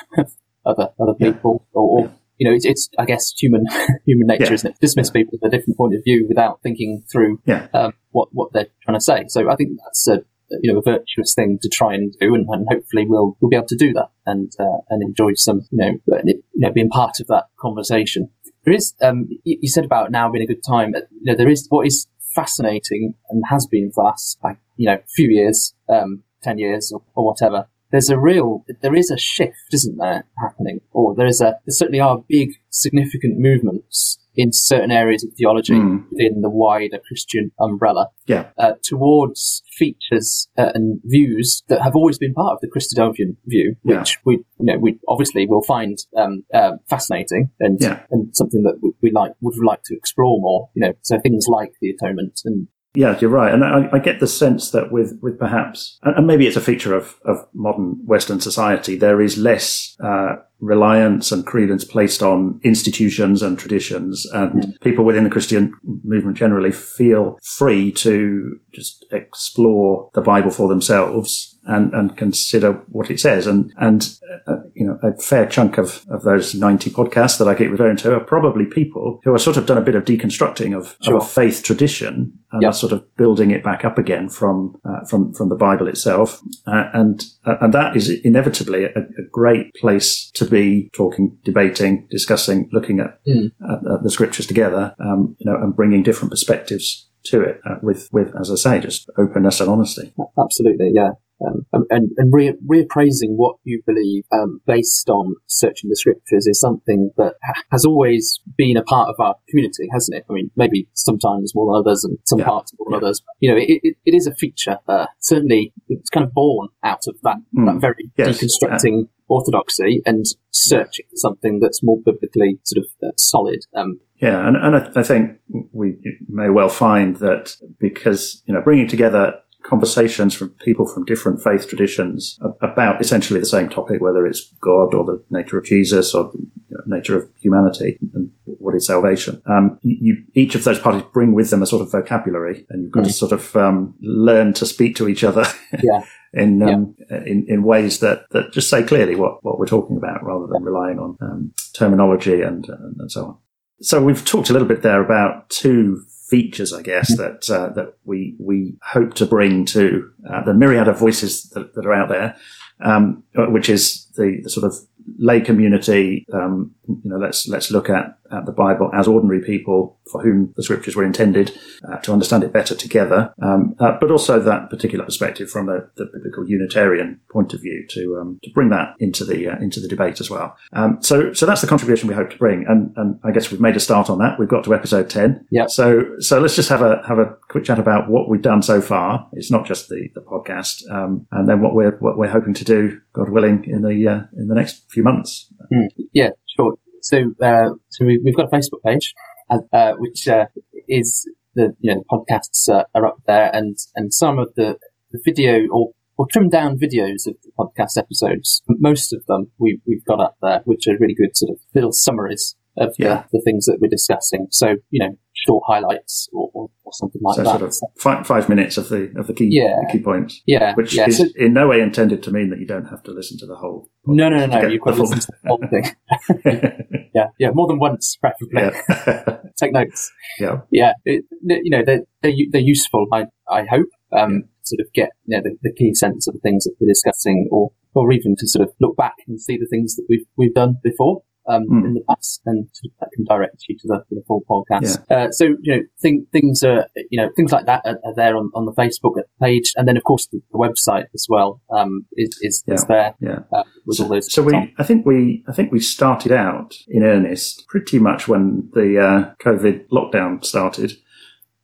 other 0.66 0.90
other 1.00 1.14
people 1.14 1.66
yeah. 1.66 1.80
or, 1.80 1.90
or 1.90 2.06
yeah 2.06 2.12
you 2.42 2.50
know, 2.50 2.56
it's, 2.56 2.66
it's 2.66 2.90
I 2.98 3.06
guess 3.06 3.36
human 3.40 3.66
human 4.08 4.26
nature, 4.26 4.46
yeah. 4.46 4.54
isn't 4.54 4.72
it? 4.72 4.80
Dismiss 4.82 5.10
yeah. 5.10 5.22
people 5.22 5.38
with 5.40 5.54
a 5.54 5.56
different 5.56 5.78
point 5.78 5.94
of 5.94 6.04
view 6.04 6.26
without 6.28 6.60
thinking 6.64 7.04
through 7.12 7.40
yeah. 7.46 7.68
um, 7.72 7.94
what 8.10 8.30
what 8.32 8.52
they're 8.52 8.66
trying 8.82 8.98
to 8.98 9.02
say. 9.02 9.26
So 9.28 9.48
I 9.48 9.56
think 9.56 9.78
that's 9.86 10.08
a 10.08 10.24
you 10.50 10.74
know 10.74 10.80
a 10.80 10.82
virtuous 10.82 11.36
thing 11.36 11.60
to 11.62 11.70
try 11.70 11.94
and 11.94 12.16
do, 12.20 12.34
and, 12.34 12.48
and 12.50 12.66
hopefully 12.68 13.06
we'll 13.08 13.38
we'll 13.40 13.50
be 13.50 13.56
able 13.56 13.68
to 13.68 13.78
do 13.78 13.94
that 13.94 14.10
and 14.26 14.52
uh, 14.60 14.80
and 14.90 15.04
enjoy 15.04 15.34
some 15.36 15.68
you 15.70 15.78
know 15.78 16.22
you 16.24 16.42
know 16.56 16.72
being 16.72 16.90
part 16.90 17.20
of 17.20 17.28
that 17.28 17.46
conversation. 17.60 18.32
There 18.66 18.74
is 18.74 18.96
um, 19.04 19.30
you 19.44 19.70
said 19.70 19.86
about 19.86 20.10
now 20.10 20.32
being 20.32 20.44
a 20.44 20.48
good 20.48 20.64
time. 20.68 20.96
You 20.96 21.34
know, 21.34 21.36
there 21.36 21.50
is 21.50 21.68
what 21.70 21.86
is 21.86 22.08
fascinating 22.34 23.14
and 23.30 23.44
has 23.52 23.68
been 23.68 23.92
for 23.94 24.08
us 24.08 24.36
like 24.44 24.58
you 24.78 24.88
know 24.88 24.96
a 24.96 25.08
few 25.16 25.30
years, 25.30 25.76
um, 25.90 26.24
ten 26.42 26.58
years 26.58 26.92
or, 26.92 27.04
or 27.14 27.24
whatever 27.24 27.68
there's 27.92 28.10
a 28.10 28.18
real, 28.18 28.66
there 28.82 28.96
is 28.96 29.12
a 29.12 29.18
shift, 29.18 29.74
isn't 29.74 29.98
there, 29.98 30.26
happening? 30.42 30.82
Or 30.92 31.16
there 31.16 31.28
is 31.28 31.42
a, 31.42 31.60
there 31.66 31.74
certainly 31.74 32.00
are 32.00 32.24
big, 32.28 32.54
significant 32.70 33.38
movements 33.38 34.18
in 34.36 34.54
certain 34.54 34.92
areas 34.92 35.24
of 35.24 35.32
theology 35.38 35.74
mm. 35.74 36.06
within 36.10 36.42
the 36.42 36.50
wider 36.50 37.00
Christian 37.06 37.52
umbrella 37.60 38.08
yeah. 38.28 38.48
uh, 38.58 38.74
towards 38.82 39.62
features 39.78 40.48
uh, 40.58 40.72
and 40.74 41.02
views 41.04 41.64
that 41.68 41.82
have 41.82 41.96
always 41.96 42.18
been 42.18 42.34
part 42.34 42.54
of 42.54 42.60
the 42.62 42.70
Christadelphian 42.70 43.36
view, 43.46 43.76
which 43.82 44.12
yeah. 44.12 44.22
we, 44.24 44.36
you 44.36 44.46
know, 44.60 44.78
we 44.78 44.98
obviously 45.08 45.46
will 45.46 45.64
find 45.64 45.98
um, 46.16 46.44
uh, 46.54 46.72
fascinating 46.90 47.52
and, 47.60 47.82
yeah. 47.82 48.04
and 48.10 48.36
something 48.36 48.64
that 48.64 48.80
we, 48.82 48.92
we, 49.02 49.12
like 49.12 49.34
would 49.42 49.56
like 49.66 49.84
to 49.84 49.96
explore 49.96 50.40
more. 50.40 50.70
You 50.76 50.88
know, 50.88 50.94
so 51.02 51.20
things 51.20 51.48
like 51.50 51.74
the 51.82 51.90
atonement 51.90 52.40
and 52.46 52.68
Yeah, 52.94 53.18
you're 53.20 53.30
right, 53.30 53.54
and 53.54 53.64
I, 53.64 53.90
I, 53.94 54.00
get 54.00 54.20
the 54.20 54.28
sense 54.28 54.72
that 54.72 54.92
with 54.92 55.18
with 55.22 55.40
perhaps, 55.40 55.98
and 56.04 56.28
maybe 56.28 56.46
it's 56.46 56.58
a 56.58 56.62
feature 56.62 56.94
of 56.94 57.16
of 57.24 57.48
modern 57.54 58.06
Western 58.06 58.42
society, 58.42 58.98
there 58.98 59.22
is 59.22 59.38
less 59.38 59.96
uh, 60.04 60.38
reliance 60.62 61.32
and 61.32 61.46
credence 61.46 61.84
placed 61.84 62.22
on 62.22 62.60
institutions 62.64 63.42
and 63.42 63.58
traditions, 63.58 64.26
and 64.28 64.64
mm. 64.64 64.82
people 64.82 65.04
within 65.04 65.24
the 65.24 65.30
Christian 65.30 65.74
movement 66.04 66.38
generally 66.38 66.72
feel 66.72 67.38
free 67.44 67.92
to 67.92 68.60
just 68.72 69.06
explore 69.12 70.10
the 70.14 70.22
Bible 70.22 70.52
for 70.52 70.70
themselves 70.70 71.52
and, 71.66 71.94
and 71.94 72.18
consider 72.18 72.74
what 72.88 73.12
it 73.12 73.20
says. 73.20 73.46
And, 73.46 73.72
and, 73.78 74.18
uh, 74.48 74.58
you 74.74 74.86
know, 74.86 74.98
a 75.04 75.16
fair 75.22 75.46
chunk 75.46 75.78
of, 75.78 76.06
of 76.10 76.24
those 76.24 76.56
90 76.56 76.90
podcasts 76.90 77.38
that 77.38 77.48
I 77.48 77.56
keep 77.56 77.70
referring 77.70 77.98
to 77.98 78.16
are 78.16 78.20
probably 78.20 78.66
people 78.66 79.20
who 79.24 79.32
have 79.32 79.42
sort 79.42 79.58
of 79.58 79.66
done 79.66 79.78
a 79.78 79.82
bit 79.82 79.96
of 79.96 80.04
deconstructing 80.04 80.76
of, 80.76 80.98
sure. 81.04 81.18
of 81.18 81.24
a 81.24 81.26
faith 81.26 81.64
tradition 81.64 82.34
and 82.52 82.62
yep. 82.64 82.70
are 82.70 82.74
sort 82.74 82.92
of 82.92 83.16
building 83.16 83.52
it 83.52 83.64
back 83.64 83.86
up 83.86 83.98
again 83.98 84.28
from, 84.28 84.76
uh, 84.86 85.06
from, 85.06 85.34
from 85.34 85.50
the 85.50 85.56
Bible 85.56 85.88
itself. 85.88 86.42
Uh, 86.66 86.90
and, 86.94 87.26
uh, 87.46 87.56
and 87.62 87.74
that 87.74 87.96
is 87.96 88.10
inevitably 88.10 88.86
a, 88.86 88.90
a, 88.90 89.24
great 89.32 89.74
place 89.76 90.30
to 90.32 90.46
be 90.52 90.90
talking, 90.94 91.38
debating, 91.44 92.08
discussing, 92.12 92.70
looking 92.72 93.00
at, 93.00 93.20
mm. 93.26 93.52
at, 93.68 93.92
at 93.92 94.04
the 94.04 94.12
scriptures 94.12 94.46
together, 94.46 94.94
um, 95.00 95.36
you 95.40 95.52
know, 95.52 95.58
and 95.58 95.76
bringing 95.76 96.04
different 96.04 96.32
perspectives 96.32 97.10
to 97.24 97.42
it 97.42 97.60
uh, 97.66 97.76
with, 97.82 98.10
with, 98.12 98.36
as 98.40 98.52
I 98.52 98.56
say, 98.56 98.80
just 98.80 99.10
openness 99.18 99.62
and 99.62 99.70
honesty. 99.70 100.14
Absolutely, 100.38 100.92
yeah. 100.94 101.12
Um, 101.44 101.66
and, 101.90 102.12
and 102.18 102.32
re- 102.32 102.54
reappraising 102.70 103.34
what 103.36 103.56
you 103.64 103.82
believe 103.88 104.26
um, 104.32 104.62
based 104.68 105.10
on 105.10 105.34
searching 105.48 105.90
the 105.90 105.96
scriptures 105.96 106.46
is 106.46 106.60
something 106.60 107.10
that 107.18 107.34
ha- 107.44 107.64
has 107.72 107.84
always 107.84 108.40
been 108.58 108.78
a 108.78 108.84
part 108.84 109.10
of 109.10 109.16
our 109.18 109.36
community, 109.50 109.88
hasn't 109.92 110.18
it? 110.18 110.26
I 110.30 110.34
mean, 110.34 110.52
maybe 110.56 110.88
sometimes 110.94 111.54
more 111.56 111.74
than 111.74 111.82
others 111.82 112.04
and 112.04 112.20
some 112.26 112.40
yeah. 112.40 112.46
parts 112.46 112.74
more 112.78 112.86
than 112.90 113.02
yeah. 113.02 113.08
others. 113.08 113.22
But, 113.22 113.34
you 113.40 113.50
know, 113.50 113.58
it, 113.58 113.80
it, 113.82 113.96
it 114.06 114.14
is 114.14 114.28
a 114.28 114.36
feature. 114.36 114.78
Uh, 114.88 115.08
certainly, 115.20 115.74
it's 115.88 116.12
kind 116.12 116.24
of 116.24 116.32
born 116.32 116.68
out 116.84 117.02
of 117.08 117.16
that, 117.24 117.38
mm. 117.58 117.66
that 117.66 117.82
very 117.82 118.12
yes. 118.18 118.38
deconstructing 118.38 119.08
orthodoxy 119.32 120.02
and 120.06 120.26
searching 120.52 121.06
something 121.16 121.60
that's 121.60 121.84
more 121.84 121.98
biblically 122.04 122.60
sort 122.64 122.86
of 122.86 122.92
uh, 123.08 123.12
solid. 123.18 123.60
Um, 123.76 124.00
yeah, 124.22 124.48
and, 124.48 124.56
and 124.58 124.76
I, 124.76 124.92
I, 124.96 125.04
think 125.04 125.40
we 125.72 125.98
may 126.28 126.50
well 126.50 126.70
find 126.70 127.16
that 127.18 127.56
because, 127.80 128.44
you 128.46 128.54
know, 128.54 128.62
bringing 128.62 128.88
together 128.88 129.34
conversations 129.64 130.34
from 130.34 130.50
people 130.66 130.88
from 130.88 131.06
different 131.06 131.42
faith 131.42 131.68
traditions 131.68 132.40
about 132.62 133.02
essentially 133.02 133.40
the 133.40 133.46
same 133.46 133.70
topic, 133.70 134.02
whether 134.02 134.26
it's 134.26 134.54
God 134.62 134.94
or 134.94 135.06
the 135.06 135.24
nature 135.30 135.58
of 135.58 135.66
Jesus 135.66 136.14
or 136.14 136.32
the 136.70 136.82
nature 136.86 137.18
of 137.18 137.30
humanity 137.38 137.98
and 138.14 138.32
what 138.46 138.76
is 138.76 138.88
salvation. 138.88 139.42
Um, 139.46 139.80
you, 139.82 140.24
each 140.34 140.56
of 140.56 140.64
those 140.64 140.80
parties 140.80 141.04
bring 141.14 141.34
with 141.34 141.50
them 141.50 141.62
a 141.62 141.68
sort 141.68 141.82
of 141.82 141.92
vocabulary, 141.92 142.66
and 142.70 142.84
you've 142.84 142.92
got 142.92 143.04
mm. 143.04 143.08
to 143.08 143.14
sort 143.14 143.32
of 143.32 143.56
um, 143.56 143.96
learn 144.02 144.54
to 144.54 144.66
speak 144.66 144.96
to 144.98 145.08
each 145.08 145.24
other. 145.24 145.46
Yeah. 145.82 146.04
in, 146.34 146.62
um, 146.64 146.96
yeah. 147.10 147.24
in 147.26 147.46
in 147.48 147.64
ways 147.64 148.02
that, 148.02 148.26
that 148.32 148.52
just 148.52 148.70
say 148.70 148.84
clearly 148.84 149.16
what, 149.16 149.42
what 149.42 149.58
we're 149.58 149.66
talking 149.66 149.96
about, 149.96 150.22
rather 150.22 150.46
than 150.48 150.64
relying 150.64 151.00
on 151.00 151.18
um, 151.22 151.54
terminology 151.74 152.42
and, 152.42 152.68
and 152.68 153.00
and 153.00 153.10
so 153.10 153.26
on. 153.26 153.38
So 153.82 154.04
we've 154.04 154.24
talked 154.24 154.50
a 154.50 154.54
little 154.54 154.68
bit 154.68 154.82
there 154.82 155.02
about 155.02 155.50
two 155.50 156.04
features, 156.32 156.72
I 156.72 156.82
guess, 156.82 157.16
that 157.18 157.50
uh, 157.52 157.70
that 157.74 157.94
we 158.06 158.36
we 158.40 158.74
hope 158.82 159.14
to 159.16 159.26
bring 159.26 159.66
to 159.66 160.10
uh, 160.28 160.44
the 160.44 160.54
myriad 160.54 160.88
of 160.88 160.98
voices 160.98 161.50
that, 161.50 161.76
that 161.76 161.86
are 161.86 161.94
out 161.94 162.10
there, 162.10 162.38
um, 162.80 163.24
which 163.36 163.70
is 163.70 164.08
the, 164.16 164.40
the, 164.42 164.50
sort 164.50 164.66
of 164.66 164.74
lay 165.18 165.42
community. 165.42 166.26
Um, 166.34 166.74
you 166.88 167.02
know, 167.04 167.18
let's 167.18 167.48
let's 167.50 167.70
look 167.70 167.90
at 167.90 168.18
at 168.32 168.46
the 168.46 168.52
Bible 168.52 168.90
as 168.94 169.08
ordinary 169.08 169.42
people 169.42 170.00
for 170.12 170.22
whom 170.22 170.54
the 170.56 170.64
scriptures 170.64 170.96
were 170.96 171.04
intended 171.04 171.58
uh, 171.90 171.98
to 171.98 172.12
understand 172.12 172.44
it 172.44 172.52
better 172.52 172.76
together, 172.76 173.34
um, 173.42 173.76
uh, 173.80 173.98
but 174.00 174.12
also 174.12 174.40
that 174.40 174.70
particular 174.70 175.06
perspective 175.06 175.50
from 175.50 175.68
the, 175.68 175.90
the 175.96 176.06
biblical 176.06 176.48
Unitarian 176.48 177.20
point 177.32 177.54
of 177.54 177.62
view 177.62 177.86
to 177.90 178.18
um, 178.20 178.40
to 178.44 178.50
bring 178.52 178.70
that 178.70 178.96
into 179.00 179.24
the 179.26 179.48
uh, 179.48 179.58
into 179.60 179.80
the 179.80 179.88
debate 179.88 180.20
as 180.20 180.30
well. 180.30 180.56
Um, 180.74 180.98
so 181.02 181.34
so 181.34 181.46
that's 181.46 181.62
the 181.62 181.68
contribution 181.68 182.08
we 182.08 182.16
hope 182.16 182.30
to 182.32 182.38
bring, 182.38 182.66
and 182.68 182.94
and 182.98 183.20
I 183.24 183.32
guess 183.32 183.52
we've 183.52 183.62
made 183.62 183.76
a 183.76 183.80
start 183.80 184.10
on 184.10 184.20
that. 184.20 184.40
We've 184.40 184.50
got 184.50 184.64
to 184.66 184.74
episode 184.74 185.10
ten. 185.10 185.46
Yeah. 185.50 185.68
So 185.68 186.20
so 186.20 186.40
let's 186.40 186.56
just 186.56 186.70
have 186.70 186.82
a 186.82 187.02
have 187.08 187.20
a 187.20 187.36
quick 187.50 187.64
chat 187.64 187.80
about 187.80 188.10
what 188.10 188.30
we've 188.30 188.42
done 188.42 188.62
so 188.62 188.82
far. 188.82 189.28
It's 189.34 189.52
not 189.52 189.66
just 189.66 189.90
the 189.90 190.10
the 190.16 190.22
podcast, 190.22 190.90
um, 190.92 191.28
and 191.32 191.48
then 191.48 191.62
what 191.62 191.74
we're 191.74 191.98
what 191.98 192.18
we're 192.18 192.30
hoping 192.30 192.54
to 192.56 192.66
do, 192.66 193.00
God 193.14 193.30
willing, 193.30 193.66
in 193.66 193.82
the 193.82 194.08
uh, 194.08 194.22
in 194.38 194.48
the 194.48 194.56
next 194.56 194.90
few 194.90 195.04
months. 195.04 195.52
Mm. 195.72 195.88
Yeah, 196.14 196.30
sure. 196.56 196.76
So, 197.02 197.34
uh, 197.42 197.70
so 197.90 198.06
we, 198.06 198.22
have 198.26 198.36
got 198.36 198.54
a 198.54 198.56
Facebook 198.56 198.82
page, 198.86 199.14
uh, 199.50 199.60
uh, 199.74 199.94
which 199.98 200.28
uh, 200.28 200.46
is 200.88 201.28
the 201.56 201.76
you 201.80 201.94
know 201.94 202.04
the 202.08 202.18
podcasts 202.18 202.70
are 202.70 203.06
up 203.06 203.18
there, 203.28 203.50
and 203.54 203.78
and 203.96 204.14
some 204.14 204.40
of 204.40 204.54
the, 204.56 204.78
the 205.12 205.20
video 205.24 205.68
or 205.72 205.92
or 206.18 206.28
trimmed 206.32 206.52
down 206.52 206.78
videos 206.78 207.28
of 207.28 207.36
the 207.44 207.52
podcast 207.58 207.98
episodes. 207.98 208.62
Most 208.68 209.14
of 209.14 209.26
them 209.26 209.52
we 209.58 209.80
we've 209.86 210.06
got 210.06 210.20
up 210.20 210.38
there, 210.42 210.62
which 210.66 210.88
are 210.88 210.98
really 211.00 211.16
good 211.16 211.36
sort 211.36 211.52
of 211.52 211.58
little 211.74 211.92
summaries 211.92 212.56
of 212.78 212.94
yeah. 212.98 213.24
the, 213.32 213.40
the, 213.40 213.42
things 213.44 213.66
that 213.66 213.80
we're 213.82 213.90
discussing. 213.90 214.48
So, 214.50 214.76
you 214.92 215.06
know, 215.06 215.18
short 215.46 215.64
highlights 215.68 216.30
or, 216.34 216.50
or, 216.54 216.70
or 216.84 216.94
something 216.94 217.22
like 217.22 217.38
that. 217.38 217.46
so 217.46 217.58
that. 217.58 217.74
Sort 217.74 217.92
of 217.92 218.02
five, 218.02 218.28
five, 218.28 218.50
minutes 218.50 218.78
of 218.78 218.90
the 218.90 219.12
of 219.18 219.28
the 219.28 219.34
key 219.34 219.48
yeah. 219.50 219.76
the 219.82 219.92
key 219.92 220.04
points. 220.04 220.42
Yeah, 220.46 220.74
which 220.76 220.96
yeah. 220.96 221.08
is 221.08 221.18
so, 221.18 221.26
in 221.36 221.54
no 221.54 221.68
way 221.68 221.82
intended 221.82 222.24
to 222.24 222.32
mean 222.32 222.50
that 222.50 222.60
you 222.60 222.68
don't 222.68 222.86
have 222.86 223.04
to 223.04 223.12
listen 223.12 223.38
to 223.40 223.46
the 223.46 223.56
whole. 223.56 223.90
No, 224.06 224.30
no, 224.30 224.46
no, 224.46 224.60
no. 224.60 224.68
You've 224.68 224.82
got 224.82 224.96
to 224.96 225.02
listen 225.02 225.20
to 225.20 225.34
the 225.44 225.50
whole 225.50 225.64
thing. 225.70 227.10
yeah, 227.16 227.28
yeah, 227.40 227.50
more 227.54 227.68
than 227.68 227.80
once, 227.80 228.16
preferably. 228.18 228.62
Yeah. 228.62 229.38
Take 229.60 229.74
notes. 229.74 230.12
Yeah, 230.40 230.62
yeah. 230.72 230.94
It, 231.06 231.26
you 231.44 231.70
know, 231.70 231.84
they're 231.86 232.02
they're, 232.22 232.34
they're 232.52 232.62
useful. 232.62 233.08
I 233.12 233.26
I 233.50 233.66
hope. 233.70 233.90
Um, 234.14 234.44
sort 234.64 234.82
of 234.82 234.94
get 234.94 235.10
you 235.26 235.38
know 235.38 235.42
the, 235.44 235.58
the 235.64 235.74
key 235.74 235.94
sense 235.94 236.28
of 236.28 236.34
the 236.34 236.40
things 236.42 236.66
that 236.66 236.76
we're 236.80 236.88
discussing, 236.88 237.48
or 237.52 237.72
or 237.96 238.12
even 238.12 238.36
to 238.38 238.48
sort 238.48 238.68
of 238.68 238.74
look 238.80 238.96
back 238.96 239.16
and 239.28 239.42
see 239.42 239.58
the 239.58 239.68
things 239.70 239.96
that 239.96 240.06
we've 240.08 240.26
we've 240.38 240.54
done 240.54 240.78
before 240.84 241.24
um, 241.52 241.64
mm. 241.70 241.86
in 241.86 241.94
the 241.94 242.04
past, 242.10 242.42
and 242.46 242.68
that 243.00 243.10
can 243.14 243.26
direct 243.26 243.64
you 243.68 243.78
to 243.78 243.88
the, 243.88 243.98
to 244.10 244.16
the 244.16 244.24
full 244.28 244.42
podcast. 244.50 245.04
Yeah. 245.10 245.18
Uh, 245.18 245.32
so 245.32 245.46
you 245.62 245.76
know, 245.76 245.82
th- 246.02 246.24
things 246.32 246.64
are 246.64 246.88
you 247.10 247.22
know 247.22 247.30
things 247.36 247.52
like 247.52 247.66
that 247.66 247.82
are, 247.86 247.98
are, 248.06 248.16
there 248.16 248.38
on, 248.38 248.50
on 248.56 248.66
the 248.66 248.74
Facebook 248.74 249.22
page, 249.42 249.74
and 249.76 249.88
then 249.88 249.98
of 249.98 250.04
course 250.04 250.28
the, 250.32 250.42
the 250.52 250.58
website 250.58 251.06
as 251.14 251.28
well 251.30 251.62
um, 251.76 252.06
is, 252.14 252.38
is, 252.42 252.64
yeah. 252.66 252.74
is 252.74 252.86
there. 252.86 253.16
Yeah. 253.20 253.40
Uh, 253.52 253.64
with 253.86 253.98
so, 253.98 254.04
all 254.04 254.10
those. 254.10 254.32
So 254.32 254.42
we, 254.42 254.54
on. 254.54 254.74
I 254.78 254.84
think 254.84 255.06
we, 255.06 255.44
I 255.48 255.54
think 255.54 255.72
we 255.72 255.80
started 255.80 256.32
out 256.32 256.76
in 256.88 257.04
earnest 257.04 257.68
pretty 257.68 258.00
much 258.00 258.28
when 258.28 258.70
the 258.74 259.00
uh, 259.00 259.34
COVID 259.44 259.88
lockdown 259.90 260.44
started 260.44 260.94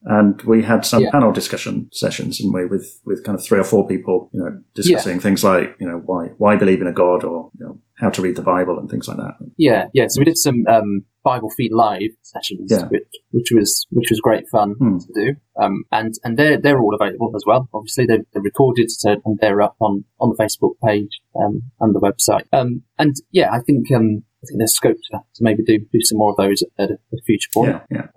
and 0.04 0.41
we 0.43 0.63
had 0.63 0.86
some 0.86 1.04
yeah. 1.04 1.12
panel 1.12 1.32
discussion 1.32 1.89
sessions, 1.91 2.39
and 2.39 2.54
we 2.54 2.65
with 2.65 3.02
with 3.04 3.23
kind 3.23 3.38
of 3.38 3.43
three 3.43 3.60
or 3.60 3.63
four 3.63 3.88
people, 3.88 4.30
you 4.32 4.39
know, 4.39 4.62
discussing 4.73 5.15
yeah. 5.15 5.21
things 5.21 5.43
like 5.43 5.76
you 5.80 5.88
know 5.88 5.97
why 6.06 6.28
why 6.38 6.56
believe 6.56 6.82
in 6.82 6.88
a 6.88 6.93
god 6.93 7.23
or 7.23 7.52
you 7.60 7.65
know 7.65 7.80
how 7.97 8.10
to 8.10 8.21
read 8.21 8.36
the 8.36 8.41
Bible 8.41 8.77
and 8.79 8.89
things 8.89 9.07
like 9.07 9.17
that. 9.17 9.36
Yeah, 9.57 9.88
yeah. 9.93 10.05
So 10.07 10.19
we 10.19 10.25
did 10.25 10.38
some 10.38 10.65
um, 10.67 11.03
Bible 11.23 11.49
feed 11.49 11.71
live 11.73 12.12
sessions, 12.21 12.71
yeah. 12.71 12.88
which, 12.88 13.07
which 13.31 13.47
was 13.51 13.86
which 13.91 14.10
was 14.10 14.19
great 14.21 14.47
fun 14.49 14.75
hmm. 14.77 14.97
to 14.97 15.13
do, 15.13 15.36
um, 15.62 15.83
and 15.91 16.13
and 16.23 16.38
they're 16.38 16.60
they're 16.60 16.79
all 16.79 16.95
available 16.95 17.31
as 17.36 17.43
well. 17.45 17.67
Obviously, 17.73 18.05
they're, 18.05 18.25
they're 18.33 18.41
recorded, 18.41 18.91
so 18.91 19.15
and 19.25 19.39
they're 19.39 19.62
up 19.62 19.75
on 19.79 20.05
on 20.19 20.29
the 20.29 20.41
Facebook 20.41 20.73
page 20.86 21.19
um, 21.36 21.63
and 21.79 21.95
the 21.95 21.99
website. 21.99 22.45
Um, 22.53 22.83
and 22.97 23.15
yeah, 23.31 23.51
I 23.51 23.60
think 23.60 23.91
um, 23.91 24.23
I 24.43 24.45
think 24.47 24.60
there's 24.60 24.75
scope 24.75 24.97
to, 25.12 25.17
to 25.17 25.43
maybe 25.43 25.63
do 25.63 25.79
do 25.79 26.01
some 26.01 26.19
more 26.19 26.31
of 26.31 26.38
those 26.38 26.63
at 26.77 26.91
a, 26.91 26.93
at 26.93 27.19
a 27.19 27.23
future 27.25 27.49
point. 27.53 27.71
Yeah, 27.71 27.81
yeah. 27.91 28.07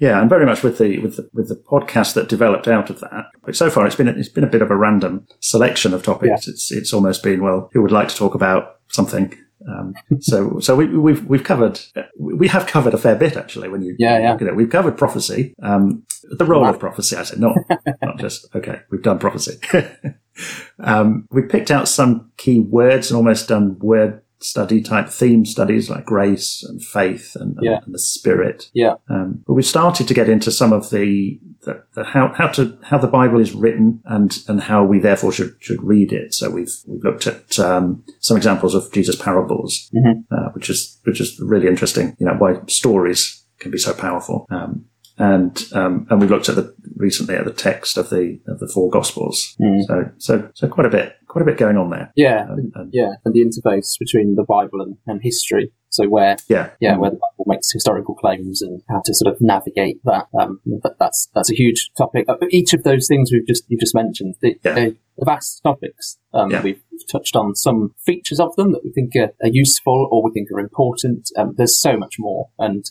Yeah, 0.00 0.18
and 0.18 0.30
very 0.30 0.46
much 0.46 0.62
with 0.62 0.78
the 0.78 0.98
with 0.98 1.16
the 1.16 1.28
with 1.34 1.48
the 1.48 1.56
podcast 1.56 2.14
that 2.14 2.28
developed 2.28 2.66
out 2.66 2.88
of 2.88 3.00
that. 3.00 3.26
But 3.44 3.54
so 3.54 3.68
far, 3.68 3.86
it's 3.86 3.96
been 3.96 4.08
it's 4.08 4.30
been 4.30 4.44
a 4.44 4.48
bit 4.48 4.62
of 4.62 4.70
a 4.70 4.76
random 4.76 5.26
selection 5.40 5.92
of 5.92 6.02
topics. 6.02 6.46
Yeah. 6.46 6.52
It's 6.52 6.72
it's 6.72 6.92
almost 6.94 7.22
been 7.22 7.42
well, 7.42 7.68
who 7.74 7.82
would 7.82 7.92
like 7.92 8.08
to 8.08 8.16
talk 8.16 8.34
about 8.34 8.76
something. 8.88 9.36
Um, 9.68 9.92
so 10.20 10.58
so 10.58 10.74
we, 10.74 10.86
we've 10.86 11.22
we've 11.26 11.44
covered 11.44 11.80
we 12.18 12.48
have 12.48 12.66
covered 12.66 12.94
a 12.94 12.98
fair 12.98 13.14
bit 13.14 13.36
actually. 13.36 13.68
When 13.68 13.82
you 13.82 13.94
yeah 13.98 14.18
yeah 14.18 14.32
look 14.32 14.40
at 14.40 14.48
it, 14.48 14.56
we've 14.56 14.70
covered 14.70 14.96
prophecy, 14.96 15.54
um, 15.62 16.02
the 16.30 16.46
role 16.46 16.62
wow. 16.62 16.70
of 16.70 16.80
prophecy. 16.80 17.16
I 17.16 17.24
said 17.24 17.38
not 17.38 17.58
not 18.02 18.18
just 18.18 18.48
okay. 18.54 18.80
We've 18.90 19.02
done 19.02 19.18
prophecy. 19.18 19.60
um, 20.78 21.28
we 21.30 21.42
picked 21.42 21.70
out 21.70 21.88
some 21.88 22.32
key 22.38 22.58
words 22.58 23.10
and 23.10 23.18
almost 23.18 23.48
done 23.48 23.78
word 23.80 24.22
study 24.40 24.80
type 24.80 25.08
theme 25.08 25.44
studies 25.44 25.90
like 25.90 26.04
grace 26.04 26.62
and 26.62 26.82
faith 26.82 27.36
and, 27.38 27.58
yeah. 27.60 27.80
and 27.84 27.94
the 27.94 27.98
spirit. 27.98 28.70
Yeah. 28.72 28.94
Um, 29.08 29.44
but 29.46 29.54
we 29.54 29.62
started 29.62 30.08
to 30.08 30.14
get 30.14 30.28
into 30.28 30.50
some 30.50 30.72
of 30.72 30.90
the, 30.90 31.38
the, 31.64 31.84
the, 31.94 32.04
how, 32.04 32.32
how 32.34 32.48
to, 32.48 32.78
how 32.82 32.98
the 32.98 33.06
Bible 33.06 33.38
is 33.38 33.52
written 33.52 34.02
and, 34.06 34.38
and 34.48 34.62
how 34.62 34.84
we 34.84 34.98
therefore 34.98 35.32
should, 35.32 35.56
should 35.60 35.82
read 35.82 36.12
it. 36.12 36.34
So 36.34 36.50
we've, 36.50 36.72
we've 36.86 37.04
looked 37.04 37.26
at, 37.26 37.58
um, 37.58 38.02
some 38.20 38.36
examples 38.36 38.74
of 38.74 38.90
Jesus 38.92 39.16
parables, 39.16 39.90
mm-hmm. 39.94 40.20
uh, 40.34 40.50
which 40.52 40.70
is, 40.70 40.98
which 41.04 41.20
is 41.20 41.38
really 41.40 41.68
interesting, 41.68 42.16
you 42.18 42.26
know, 42.26 42.34
why 42.34 42.60
stories 42.66 43.44
can 43.58 43.70
be 43.70 43.78
so 43.78 43.92
powerful. 43.92 44.46
Um, 44.50 44.86
and 45.20 45.62
um, 45.72 46.06
and 46.08 46.18
we've 46.18 46.30
looked 46.30 46.48
at 46.48 46.56
the 46.56 46.74
recently 46.96 47.34
at 47.36 47.44
the 47.44 47.52
text 47.52 47.98
of 47.98 48.08
the 48.08 48.40
of 48.46 48.58
the 48.58 48.66
four 48.66 48.88
gospels. 48.88 49.54
Mm. 49.60 49.82
So 49.86 50.10
so 50.16 50.50
so 50.54 50.66
quite 50.66 50.86
a 50.86 50.90
bit 50.90 51.14
quite 51.30 51.42
a 51.42 51.46
bit 51.46 51.58
going 51.58 51.76
on 51.76 51.90
there. 51.90 52.12
Yeah, 52.16 52.42
um, 52.50 52.72
and, 52.74 52.90
yeah, 52.92 53.12
and 53.24 53.32
the 53.32 53.44
interface 53.44 53.96
between 53.98 54.34
the 54.34 54.42
Bible 54.44 54.80
and, 54.82 54.96
and 55.06 55.20
history 55.22 55.72
So 55.90 56.08
where, 56.08 56.36
yeah, 56.48 56.70
yeah, 56.80 56.96
where 56.96 57.10
the 57.10 57.16
Bible 57.24 57.44
makes 57.46 57.70
historical 57.72 58.14
claims 58.16 58.62
and 58.62 58.82
how 58.88 59.00
to 59.04 59.14
sort 59.14 59.32
of 59.32 59.40
navigate 59.40 59.98
that. 60.04 60.26
Um, 60.38 60.60
that 60.82 60.96
that's 60.98 61.28
that's 61.34 61.50
a 61.50 61.54
huge 61.54 61.90
topic. 61.96 62.26
Uh, 62.28 62.36
each 62.50 62.74
of 62.74 62.82
those 62.82 63.06
things 63.08 63.30
we've 63.32 63.46
just 63.46 63.64
you've 63.68 63.80
just 63.80 63.94
mentioned, 63.94 64.34
the, 64.42 64.56
Yeah. 64.64 64.74
the 64.74 64.96
vast 65.24 65.62
topics. 65.62 66.18
Um, 66.34 66.50
Yeah. 66.50 66.62
We've 66.62 66.82
touched 67.10 67.36
on 67.36 67.54
some 67.54 67.94
features 68.04 68.40
of 68.40 68.54
them 68.56 68.72
that 68.72 68.82
we 68.84 68.90
think 68.92 69.12
are, 69.16 69.32
are 69.44 69.50
useful 69.52 70.08
or 70.10 70.22
we 70.24 70.32
think 70.32 70.48
are 70.52 70.60
important. 70.60 71.30
Um, 71.36 71.54
there's 71.56 71.80
so 71.80 71.96
much 71.96 72.16
more, 72.18 72.48
and 72.58 72.84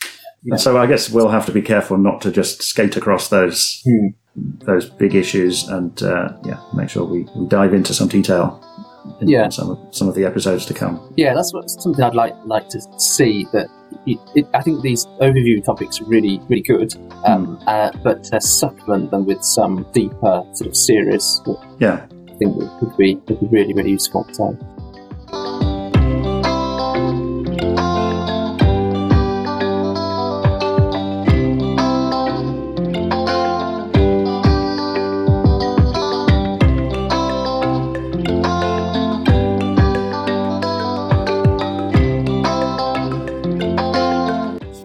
you 0.44 0.52
know, 0.52 0.58
So 0.58 0.78
I 0.78 0.88
guess 0.88 1.10
we'll 1.10 1.30
have 1.30 1.46
to 1.48 1.52
be 1.52 1.62
careful 1.62 1.98
not 1.98 2.22
to 2.22 2.32
just 2.32 2.64
skate 2.64 2.96
across 2.98 3.30
those 3.30 3.82
Hmm. 3.86 4.08
Those 4.66 4.90
big 4.90 5.16
issues, 5.16 5.68
and 5.68 6.02
uh, 6.04 6.34
yeah, 6.46 6.60
make 6.74 6.90
sure 6.90 7.04
we, 7.06 7.26
we 7.36 7.48
dive 7.48 7.74
into 7.74 7.94
some 7.94 8.08
detail 8.08 8.64
in, 9.22 9.28
Yeah. 9.30 9.50
some 9.50 9.70
of 9.72 9.78
some 9.92 10.08
of 10.10 10.16
the 10.16 10.26
episodes 10.26 10.66
to 10.68 10.74
come. 10.74 11.00
yeah, 11.18 11.34
that's 11.34 11.54
what, 11.54 11.70
something 11.70 12.04
I'd 12.04 12.16
like 12.16 12.36
like 12.46 12.68
to 12.70 12.82
see. 12.98 13.46
That 13.54 13.68
it, 14.06 14.20
it, 14.36 14.48
I 14.54 14.62
think 14.62 14.82
these 14.82 15.06
overview 15.22 15.64
topics 15.64 16.00
are 16.02 16.06
really 16.06 16.40
really 16.50 16.62
good, 16.64 16.94
um, 17.26 17.60
uh, 17.68 17.92
but 18.04 18.24
to 18.26 18.40
supplement 18.42 19.12
them 19.12 19.26
with 19.26 19.44
some 19.44 19.86
deeper 19.94 20.44
sort 20.54 20.68
of 20.68 20.76
serious. 20.76 21.42
Yeah, 21.80 22.06
I 22.30 22.34
think 22.38 22.56
would, 22.56 22.70
would 22.82 22.98
be 22.98 23.16
would 23.28 23.40
be 23.40 23.48
really 23.48 23.74
really 23.74 23.92
useful. 23.92 24.26
So. 24.34 24.58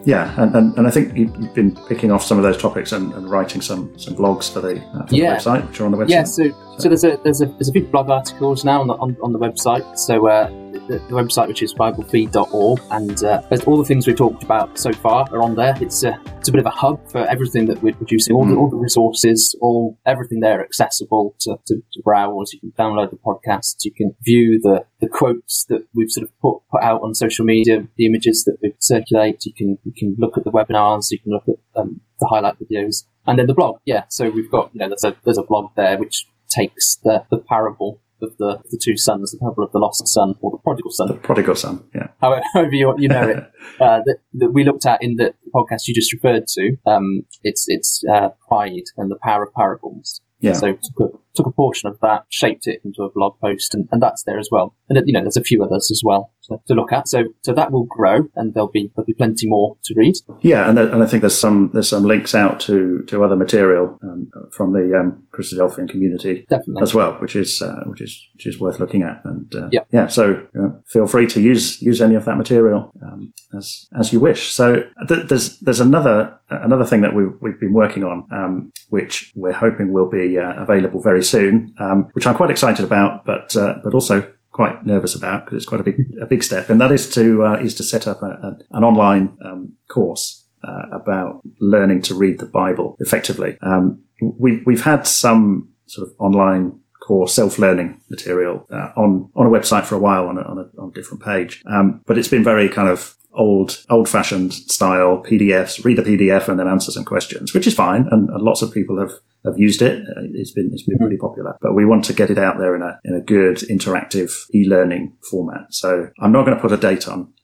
Yeah, 0.05 0.35
and, 0.41 0.55
and, 0.55 0.77
and 0.79 0.87
I 0.87 0.91
think 0.91 1.17
you- 1.17 1.33
you've 1.39 1.55
been 1.55 1.75
picking 1.89 2.11
off 2.13 2.23
some 2.25 2.37
of 2.39 2.45
those 2.45 2.57
topics 2.59 2.93
and, 2.93 3.13
and 3.15 3.29
writing 3.31 3.61
some 3.61 3.97
some 3.99 4.15
blogs 4.15 4.53
for 4.53 4.61
the, 4.61 4.81
uh, 4.95 5.07
for 5.07 5.15
Yeah. 5.15 5.35
the 5.35 5.37
website, 5.41 5.67
which 5.69 5.81
are 5.81 5.87
on 5.87 5.93
the 5.93 5.99
website. 5.99 6.11
Yeah, 6.11 6.25
so 6.25 6.45
so 6.79 6.89
there's 6.89 7.05
a 7.05 7.19
there's 7.25 7.41
a 7.41 7.47
there's 7.47 7.69
a 7.69 7.73
few 7.73 7.85
blog 7.85 8.11
articles 8.11 8.65
now 8.65 8.81
on 8.81 8.87
the 8.89 8.95
on, 8.95 9.17
on 9.23 9.33
the 9.33 9.39
website. 9.39 9.99
So 9.99 10.27
uh, 10.29 10.49
the, 10.87 10.99
the 10.99 11.15
website 11.15 11.49
which 11.49 11.63
is 11.63 11.73
biblefeed.org, 11.75 12.81
and 12.91 13.25
uh, 13.25 13.43
all 13.67 13.77
the 13.77 13.85
things 13.85 14.07
we've 14.07 14.17
talked 14.17 14.43
about 14.43 14.79
so 14.79 14.93
far 14.93 15.27
are 15.33 15.43
on 15.43 15.55
there. 15.55 15.75
It's 15.81 16.03
a 16.05 16.21
it's 16.39 16.49
a 16.49 16.53
bit 16.53 16.61
of 16.61 16.67
a 16.67 16.71
hub 16.71 17.11
for 17.11 17.27
everything 17.27 17.67
that 17.67 17.83
we're 17.83 17.95
producing. 17.95 18.37
All 18.37 18.45
the 18.45 18.55
Mm. 18.55 18.59
all 18.61 18.71
the 18.71 18.77
resources, 18.77 19.57
all 19.61 19.99
everything 20.07 20.41
there 20.41 20.63
accessible 20.63 21.35
to, 21.41 21.57
to, 21.67 21.77
to 21.77 22.03
browse. 22.03 22.53
You 22.53 22.61
can 22.61 22.73
download 22.73 23.11
the 23.11 23.17
podcasts. 23.17 23.85
You 23.85 23.93
can 23.93 24.15
view 24.25 24.61
the 24.63 24.85
the 25.01 25.09
quotes 25.09 25.65
that 25.69 25.87
we've 25.95 26.11
sort 26.11 26.25
of 26.25 26.39
put 26.41 26.59
put 26.71 26.83
out 26.83 27.01
on 27.03 27.15
social 27.15 27.45
media, 27.45 27.87
the 27.97 28.07
images 28.07 28.45
that 28.45 28.59
we 28.63 28.75
circulate. 28.79 29.45
You 29.47 29.53
can 29.55 29.79
you 29.85 29.93
can 29.97 30.17
look 30.19 30.37
at 30.37 30.45
the 30.45 30.53
webinars. 30.53 31.11
You 31.11 31.19
can 31.19 31.33
look 31.33 31.45
at 31.49 31.81
um, 31.81 32.01
the 32.21 32.27
highlight 32.27 32.57
videos. 32.61 33.05
And 33.27 33.39
then 33.39 33.47
the 33.47 33.55
blog, 33.55 33.79
yeah. 33.87 34.05
So 34.11 34.29
we've 34.29 34.51
got, 34.51 34.71
you 34.75 34.81
know, 34.81 34.89
there's 34.89 35.05
a 35.05 35.17
there's 35.25 35.39
a 35.39 35.43
blog 35.43 35.71
there 35.77 35.97
which 35.99 36.27
takes 36.51 36.97
the, 37.03 37.25
the 37.31 37.39
parable 37.39 38.01
of 38.23 38.37
the, 38.39 38.61
the 38.71 38.81
two 38.83 38.97
sons, 38.97 39.33
the 39.33 39.39
parable 39.39 39.65
of 39.65 39.73
the 39.73 39.79
lost 39.79 40.07
son 40.09 40.35
or 40.41 40.51
the 40.53 40.59
prodigal 40.59 40.91
son. 40.91 41.09
the 41.09 41.15
prodigal 41.15 41.55
son. 41.55 41.85
Yeah, 41.95 42.09
however, 42.21 42.43
however 42.53 42.73
you, 42.75 42.95
you 42.99 43.09
know 43.09 43.29
it, 43.29 43.37
uh, 43.81 44.01
that, 44.05 44.19
that 44.35 44.51
we 44.53 44.65
looked 44.65 44.87
at 44.87 45.03
in 45.03 45.17
the 45.17 45.35
podcast 45.55 45.87
you 45.87 45.95
just 45.95 46.13
referred 46.13 46.47
to. 46.49 46.77
Um, 46.87 47.23
it's 47.43 47.65
it's 47.69 48.03
uh, 48.13 48.31
pride 48.49 48.85
and 48.97 49.11
the 49.11 49.19
power 49.23 49.45
of 49.45 49.53
parables. 49.55 50.21
yeah, 50.41 50.53
So 50.53 50.73
took 50.73 51.01
a, 51.01 51.19
took 51.35 51.47
a 51.47 51.53
portion 51.53 51.89
of 51.89 51.99
that, 52.01 52.25
shaped 52.29 52.67
it 52.67 52.81
into 52.85 53.03
a 53.03 53.11
blog 53.11 53.39
post, 53.41 53.75
and, 53.75 53.89
and 53.93 54.03
that's 54.03 54.23
there 54.25 54.39
as 54.39 54.49
well. 54.51 54.75
And 54.89 55.03
you 55.07 55.13
know, 55.13 55.21
there's 55.23 55.37
a 55.37 55.43
few 55.43 55.63
others 55.65 55.91
as 55.91 56.03
well 56.05 56.31
to, 56.45 56.59
to 56.69 56.75
look 56.75 56.93
at. 56.93 57.09
So 57.09 57.25
so 57.43 57.53
that 57.55 57.73
will 57.73 57.85
grow, 57.85 58.29
and 58.37 58.55
there'll 58.55 58.71
be 58.71 58.91
there'll 58.95 59.07
be 59.07 59.15
plenty 59.15 59.49
more 59.49 59.77
to 59.85 59.95
read. 59.97 60.15
yeah, 60.43 60.69
and, 60.69 60.77
there- 60.79 60.89
and 60.93 61.03
I 61.03 61.07
think 61.07 61.23
there's 61.23 61.39
some 61.39 61.71
there's 61.73 61.89
some 61.89 62.05
links 62.05 62.35
out 62.35 62.61
to 62.61 63.03
to 63.09 63.25
other 63.25 63.37
material 63.37 63.99
um, 64.03 64.31
from 64.53 64.73
the 64.73 64.99
um, 64.99 65.23
Christadelphian 65.33 65.89
community 65.89 66.47
Definitely. 66.49 66.83
as 66.83 66.95
well, 66.95 67.13
which 67.15 67.35
is 67.37 67.61
uh, 67.63 67.83
which 67.87 68.01
is 68.01 68.21
which 68.35 68.47
is 68.47 68.61
worth 68.61 68.79
looking 68.81 69.03
at. 69.03 69.21
And 69.25 69.55
uh, 69.55 69.69
Yeah. 69.73 69.81
yeah, 69.91 70.07
so 70.09 70.47
uh, 70.61 70.69
feel 70.87 71.07
free 71.07 71.27
to 71.29 71.41
use 71.41 71.81
use 71.83 72.01
any 72.01 72.15
of 72.15 72.25
that 72.27 72.37
material 72.37 72.93
um, 73.03 73.33
as 73.57 73.87
as 73.99 74.13
you 74.13 74.21
wish. 74.21 74.53
So 74.53 74.85
th- 75.09 75.27
there's 75.29 75.59
there's 75.61 75.81
another 75.81 76.39
another 76.51 76.85
thing 76.85 77.01
that 77.01 77.15
we've 77.15 77.33
we've 77.41 77.59
been 77.59 77.73
working 77.73 78.05
on, 78.05 78.27
um, 78.31 78.73
which 78.91 79.33
we're 79.35 79.53
hoping 79.53 79.93
will 79.93 80.09
be 80.11 80.39
uh, 80.39 80.55
available 80.63 81.01
very 81.01 81.24
soon, 81.25 81.75
um, 81.79 82.09
which 82.13 82.27
I'm 82.27 82.37
quite 82.37 82.51
excited 82.51 82.85
about, 82.85 83.25
but 83.25 83.57
uh, 83.57 83.75
but 83.83 83.95
also 83.95 84.31
quite 84.53 84.87
nervous 84.87 85.15
about 85.15 85.45
because 85.45 85.57
it's 85.57 85.67
quite 85.67 85.81
a 85.81 85.85
big 85.85 85.97
a 86.21 86.27
big 86.27 86.43
step, 86.43 86.71
and 86.71 86.81
that 86.81 86.93
is 86.93 87.11
to 87.15 87.45
uh, 87.45 87.55
is 87.55 87.75
to 87.75 87.83
set 87.83 88.07
up 88.07 88.23
a, 88.23 88.27
a, 88.27 88.59
an 88.77 88.85
online 88.85 89.37
um, 89.45 89.73
course 89.89 90.47
uh, 90.67 90.85
about 90.93 91.41
learning 91.61 92.03
to 92.03 92.15
read 92.15 92.39
the 92.39 92.47
Bible 92.47 92.97
effectively. 93.01 93.59
Um, 93.63 94.03
we, 94.21 94.63
we've 94.65 94.85
had 94.85 95.07
some 95.07 95.69
sort 95.87 96.09
of 96.09 96.15
online 96.19 96.81
core 97.03 97.29
self-learning 97.29 98.01
material 98.09 98.67
uh, 98.71 98.91
on 98.97 99.31
on 99.35 99.47
a 99.47 99.51
website 99.51 99.85
for 99.85 99.97
a 99.97 99.99
while 99.99 100.27
on 100.29 100.39
a, 100.39 100.43
on 100.43 100.59
a, 100.59 100.81
on 100.81 100.89
a 100.89 100.93
different 100.93 101.23
page, 101.23 101.63
um, 101.67 102.01
but 102.07 102.17
it's 102.17 102.29
been 102.29 102.45
very 102.45 102.69
kind 102.69 102.89
of 102.89 103.17
old 103.37 103.85
old-fashioned 103.91 104.53
style 104.55 105.23
PDFs. 105.23 105.85
Read 105.85 105.99
a 105.99 106.03
PDF 106.03 106.49
and 106.49 106.59
then 106.59 106.69
answer 106.69 106.91
some 106.93 107.05
questions, 107.05 107.53
which 107.55 107.67
is 107.67 107.75
fine, 107.75 108.07
and, 108.11 108.29
and 108.31 108.43
lots 108.43 108.63
of 108.63 108.73
people 108.73 108.99
have. 109.01 109.13
Have 109.47 109.59
used 109.59 109.83
it. 109.83 110.01
Uh, 110.09 110.23
It's 110.33 110.53
been 110.53 110.71
it's 110.73 110.85
been 110.85 110.97
really 110.99 111.19
popular, 111.19 111.59
but 111.61 111.75
we 111.75 111.85
want 111.85 112.03
to 112.07 112.15
get 112.15 112.31
it 112.31 112.39
out 112.39 112.57
there 112.57 112.75
in 112.75 112.81
a 112.81 112.99
in 113.05 113.15
a 113.15 113.21
good 113.21 113.59
interactive 113.69 114.31
e-learning 114.55 115.13
format. 115.31 115.67
So 115.69 116.09
I'm 116.19 116.33
not 116.33 116.47
going 116.47 116.57
to 116.57 116.63
put 116.63 116.73
a 116.73 116.79
date 116.79 117.07
on 117.13 117.35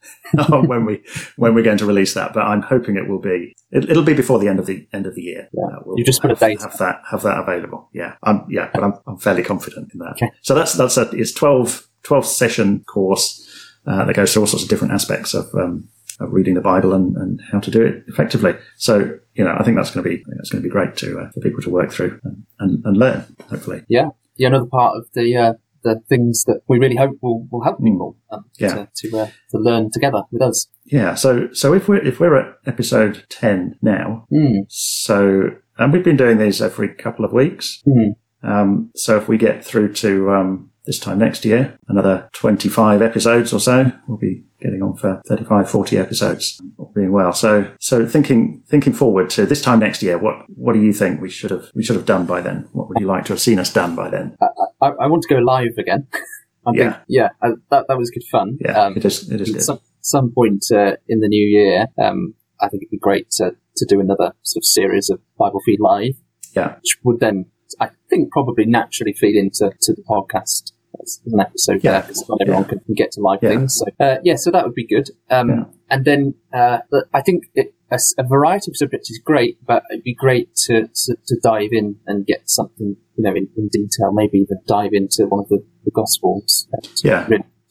when 0.66 0.86
we 0.86 1.02
when 1.36 1.54
we're 1.54 1.62
going 1.62 1.76
to 1.76 1.84
release 1.84 2.14
that, 2.14 2.32
but 2.32 2.40
I'm 2.40 2.62
hoping 2.62 2.96
it 2.96 3.06
will 3.06 3.18
be. 3.20 3.52
It, 3.70 3.90
it'll 3.90 4.02
be 4.02 4.14
before 4.14 4.38
the 4.38 4.48
end 4.48 4.58
of 4.58 4.64
the 4.64 4.88
end 4.94 5.04
of 5.06 5.14
the 5.14 5.20
year. 5.20 5.50
Yeah. 5.52 5.76
Uh, 5.76 5.80
we'll 5.84 5.98
You 5.98 6.04
just 6.06 6.22
put 6.22 6.30
a 6.30 6.34
have, 6.36 6.40
date. 6.40 6.62
Have 6.62 6.78
that 6.78 7.02
have 7.10 7.22
that 7.22 7.38
available. 7.38 7.90
Yeah, 7.92 8.14
I'm, 8.22 8.46
yeah, 8.48 8.70
but 8.72 8.82
I'm, 8.82 8.94
I'm 9.06 9.18
fairly 9.18 9.42
confident 9.42 9.92
in 9.92 9.98
that. 9.98 10.12
Okay. 10.12 10.30
So 10.40 10.54
that's 10.54 10.72
that's 10.72 10.96
a 10.96 11.10
it's 11.10 11.32
12, 11.32 11.86
12 12.04 12.24
session 12.24 12.82
course 12.84 13.46
uh, 13.86 14.04
that 14.04 14.14
goes 14.16 14.32
through 14.32 14.42
all 14.42 14.46
sorts 14.46 14.62
of 14.64 14.68
different 14.68 14.92
aspects 14.94 15.34
of. 15.34 15.46
Um, 15.54 15.88
of 16.22 16.30
reading 16.34 16.52
the 16.52 16.60
Bible 16.60 16.92
and, 16.92 17.16
and 17.16 17.40
how 17.50 17.58
to 17.60 17.70
do 17.70 17.80
it 17.82 18.04
effectively. 18.06 18.52
So, 18.76 19.18
you 19.32 19.42
know, 19.42 19.56
I 19.58 19.62
think 19.64 19.78
that's 19.78 19.90
going 19.90 20.04
to 20.04 20.10
be, 20.10 20.22
that's 20.36 20.50
going 20.50 20.62
to 20.62 20.68
be 20.68 20.70
great 20.70 20.94
to, 20.98 21.18
uh, 21.18 21.30
for 21.30 21.40
people 21.40 21.62
to 21.62 21.70
work 21.70 21.90
through 21.90 22.20
and, 22.22 22.44
and, 22.58 22.84
and 22.84 22.94
learn, 22.98 23.24
hopefully. 23.48 23.84
yeah, 23.88 24.10
yeah, 24.36 24.48
another 24.48 24.66
part 24.66 24.98
of 24.98 25.06
the 25.14 25.34
uh, 25.34 25.52
the 25.82 26.02
things 26.10 26.44
that 26.44 26.60
we 26.68 26.78
really 26.78 26.96
hope 26.96 27.16
will, 27.22 27.48
will 27.50 27.64
help 27.64 27.82
people 27.82 28.18
um, 28.30 28.44
Yeah. 28.58 28.84
to 28.84 29.08
to, 29.08 29.18
uh, 29.18 29.26
to 29.52 29.58
learn 29.58 29.90
together 29.90 30.24
with 30.30 30.42
us. 30.42 30.66
Yeah. 30.84 31.14
So, 31.14 31.50
so 31.54 31.72
if 31.72 31.88
we're, 31.88 32.04
if 32.06 32.20
we're 32.20 32.36
at 32.36 32.54
episode 32.66 33.24
10 33.30 33.78
now, 33.80 34.26
Mm. 34.30 34.66
So, 34.68 35.52
and 35.78 35.90
we've 35.90 36.04
been 36.04 36.18
doing 36.18 36.36
these 36.36 36.60
every 36.60 36.88
couple 36.92 37.24
of 37.24 37.32
weeks. 37.32 37.82
Mhm. 37.88 38.16
Um, 38.42 38.90
so 38.94 39.16
if 39.16 39.26
we 39.26 39.38
get 39.38 39.64
through 39.64 39.94
to 39.94 40.30
um, 40.32 40.69
this 40.86 40.98
time 40.98 41.18
next 41.18 41.44
year, 41.44 41.78
another 41.88 42.28
25 42.32 43.02
episodes 43.02 43.52
or 43.52 43.60
so, 43.60 43.92
we'll 44.08 44.16
be 44.18 44.42
getting 44.60 44.82
on 44.82 44.96
for 44.96 45.20
35, 45.26 45.70
40 45.70 45.98
episodes, 45.98 46.60
all 46.78 46.92
being 46.94 47.12
well. 47.12 47.32
So, 47.32 47.70
so 47.80 48.06
thinking, 48.06 48.62
thinking 48.66 48.92
forward 48.92 49.30
to 49.30 49.46
this 49.46 49.62
time 49.62 49.78
next 49.80 50.02
year, 50.02 50.18
what, 50.18 50.36
what 50.48 50.72
do 50.72 50.80
you 50.80 50.92
think 50.92 51.20
we 51.20 51.30
should 51.30 51.50
have, 51.50 51.70
we 51.74 51.82
should 51.82 51.96
have 51.96 52.06
done 52.06 52.26
by 52.26 52.40
then? 52.40 52.68
What 52.72 52.88
would 52.88 52.98
you 52.98 53.06
like 53.06 53.24
to 53.26 53.32
have 53.34 53.40
seen 53.40 53.58
us 53.58 53.72
done 53.72 53.94
by 53.94 54.08
then? 54.10 54.36
I, 54.80 54.88
I 54.88 55.06
want 55.06 55.22
to 55.22 55.34
go 55.34 55.40
live 55.40 55.76
again. 55.78 56.06
I 56.66 56.72
Yeah. 56.74 56.92
think, 56.92 57.04
yeah, 57.08 57.28
uh, 57.42 57.52
that 57.70 57.86
that 57.88 57.96
was 57.98 58.10
good 58.10 58.24
fun. 58.30 58.58
Yeah, 58.60 58.72
Um, 58.86 58.96
it 58.96 59.04
is, 59.04 59.30
it 59.30 59.40
is 59.40 59.50
good. 59.50 59.62
some, 59.62 59.80
some 60.02 60.32
point 60.32 60.64
uh, 60.72 60.96
in 61.08 61.20
the 61.20 61.28
new 61.28 61.46
year, 61.46 61.86
um, 62.02 62.34
I 62.60 62.68
think 62.68 62.82
it'd 62.82 62.90
be 62.90 62.98
great 62.98 63.30
to, 63.32 63.54
to 63.76 63.86
do 63.86 63.98
another 64.00 64.34
sort 64.42 64.62
of 64.62 64.66
series 64.66 65.08
of 65.08 65.20
Bible 65.38 65.60
Feed 65.64 65.80
Live, 65.80 66.16
Yeah. 66.54 66.74
which 66.76 66.98
would 67.02 67.20
then, 67.20 67.46
I 67.78 67.90
think, 68.08 68.32
probably 68.32 68.64
naturally 68.66 69.12
feed 69.12 69.36
into 69.36 69.72
to 69.80 69.92
the 69.94 70.02
podcast 70.02 70.72
as 71.02 71.20
an 71.26 71.40
episode 71.40 71.82
Yeah. 71.84 71.92
there, 71.92 72.02
because 72.02 72.28
not 72.28 72.38
everyone 72.42 72.64
can, 72.64 72.80
can 72.80 72.94
get 72.94 73.12
to 73.12 73.20
live 73.20 73.40
Yeah. 73.42 73.50
things. 73.50 73.76
So, 73.78 73.86
uh, 74.04 74.16
yeah, 74.24 74.34
so 74.36 74.50
that 74.50 74.64
would 74.64 74.74
be 74.74 74.86
good. 74.86 75.08
Um, 75.30 75.48
Yeah. 75.48 75.64
And 75.90 76.04
then 76.04 76.34
uh, 76.52 76.78
I 77.12 77.20
think 77.22 77.44
it, 77.54 77.74
a, 77.90 77.98
a 78.18 78.22
variety 78.22 78.70
of 78.70 78.76
subjects 78.76 79.10
is 79.10 79.18
great, 79.24 79.58
but 79.66 79.82
it'd 79.90 80.04
be 80.04 80.14
great 80.14 80.54
to, 80.66 80.86
to, 80.86 81.16
to 81.26 81.36
dive 81.42 81.70
in 81.72 81.96
and 82.06 82.26
get 82.26 82.48
something, 82.48 82.96
you 83.16 83.24
know, 83.24 83.30
in, 83.34 83.48
in 83.56 83.68
detail, 83.68 84.12
maybe 84.12 84.38
even 84.38 84.58
dive 84.66 84.90
into 84.92 85.26
one 85.26 85.40
of 85.40 85.48
the, 85.48 85.64
the 85.84 85.90
Gospels. 85.90 86.68
uh, 86.74 86.86
Yeah. 87.02 87.26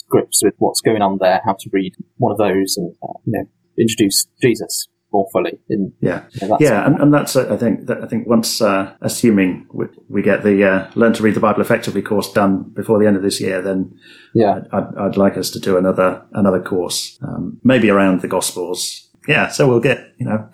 grips 0.10 0.42
with 0.44 0.56
what's 0.58 0.82
going 0.82 1.02
on 1.02 1.18
there, 1.22 1.40
how 1.46 1.54
to 1.54 1.70
read 1.72 1.94
one 2.18 2.32
of 2.32 2.38
those, 2.40 2.76
and 2.78 2.96
uh, 3.04 3.14
you 3.26 3.34
know, 3.34 3.46
introduce 3.78 4.26
Jesus 4.42 4.88
more 5.12 5.28
fully. 5.32 5.60
In 5.70 5.92
Yeah. 6.02 6.24
that 6.42 6.58
Yeah, 6.60 6.86
and, 6.86 7.00
and 7.02 7.14
that's 7.14 7.36
I 7.36 7.58
think 7.58 7.88
that 7.88 8.04
I 8.04 8.08
think 8.08 8.28
once 8.28 8.62
uh, 8.62 8.94
assuming 9.02 9.68
we, 9.72 9.86
we 10.08 10.22
get 10.22 10.44
the 10.44 10.64
uh, 10.64 10.92
learn 10.96 11.14
to 11.14 11.24
read 11.24 11.36
the 11.36 11.40
Bible 11.40 11.62
effectively 11.62 12.02
course 12.02 12.32
done 12.32 12.64
before 12.76 13.00
the 13.00 13.08
end 13.08 13.18
of 13.18 13.24
this 13.24 13.40
year, 13.42 13.62
then 13.62 13.94
yeah, 14.34 14.62
I'd, 14.72 14.96
I'd 14.98 15.18
like 15.18 15.38
us 15.38 15.50
to 15.52 15.60
do 15.60 15.78
another 15.78 16.22
another 16.34 16.62
course, 16.62 17.18
um, 17.22 17.60
maybe 17.64 17.90
around 17.90 18.22
the 18.22 18.28
Gospels. 18.28 19.10
Yeah, 19.28 19.48
so 19.50 19.68
we'll 19.68 19.80
get 19.82 20.14
you 20.18 20.26
know 20.26 20.50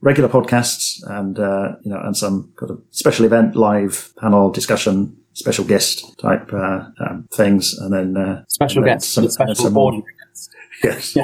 regular 0.00 0.28
podcasts 0.28 1.02
and 1.06 1.38
uh, 1.38 1.76
you 1.82 1.90
know 1.90 2.00
and 2.00 2.16
some 2.16 2.52
kind 2.56 2.70
of 2.70 2.82
special 2.90 3.24
event, 3.24 3.56
live 3.56 4.12
panel 4.18 4.50
discussion, 4.50 5.16
special 5.32 5.64
guest 5.64 6.18
type 6.18 6.52
uh, 6.52 6.84
um, 7.00 7.26
things, 7.32 7.74
and 7.78 7.92
then 7.92 8.16
uh, 8.16 8.44
special 8.48 8.82
and 8.82 8.88
then 8.92 9.00
some- 9.00 9.28
special 9.30 9.54
some 9.54 9.72
more- 9.72 9.92
guests. 9.92 10.50
yes. 10.82 11.16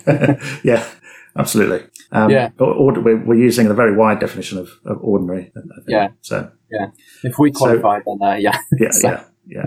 yeah, 0.65 0.87
absolutely. 1.41 1.81
Um, 2.13 2.31
Yeah. 2.31 2.51
Order, 2.59 3.01
we're, 3.01 3.25
we're 3.25 3.35
using 3.49 3.67
a 3.69 3.75
very 3.75 3.95
wide 3.97 4.21
definition 4.21 4.59
of, 4.59 4.69
of 4.85 4.99
ordinary. 5.03 5.53
I 5.57 5.61
think. 5.61 5.89
Yeah. 5.89 6.09
So, 6.21 6.51
If 7.25 7.39
we 7.39 7.53
So- 7.53 7.59
qualify, 7.59 8.01
then 8.07 8.19
uh, 8.29 8.35
yeah. 8.35 8.59
yeah, 8.79 8.91
So- 8.91 9.25
yeah, 9.47 9.67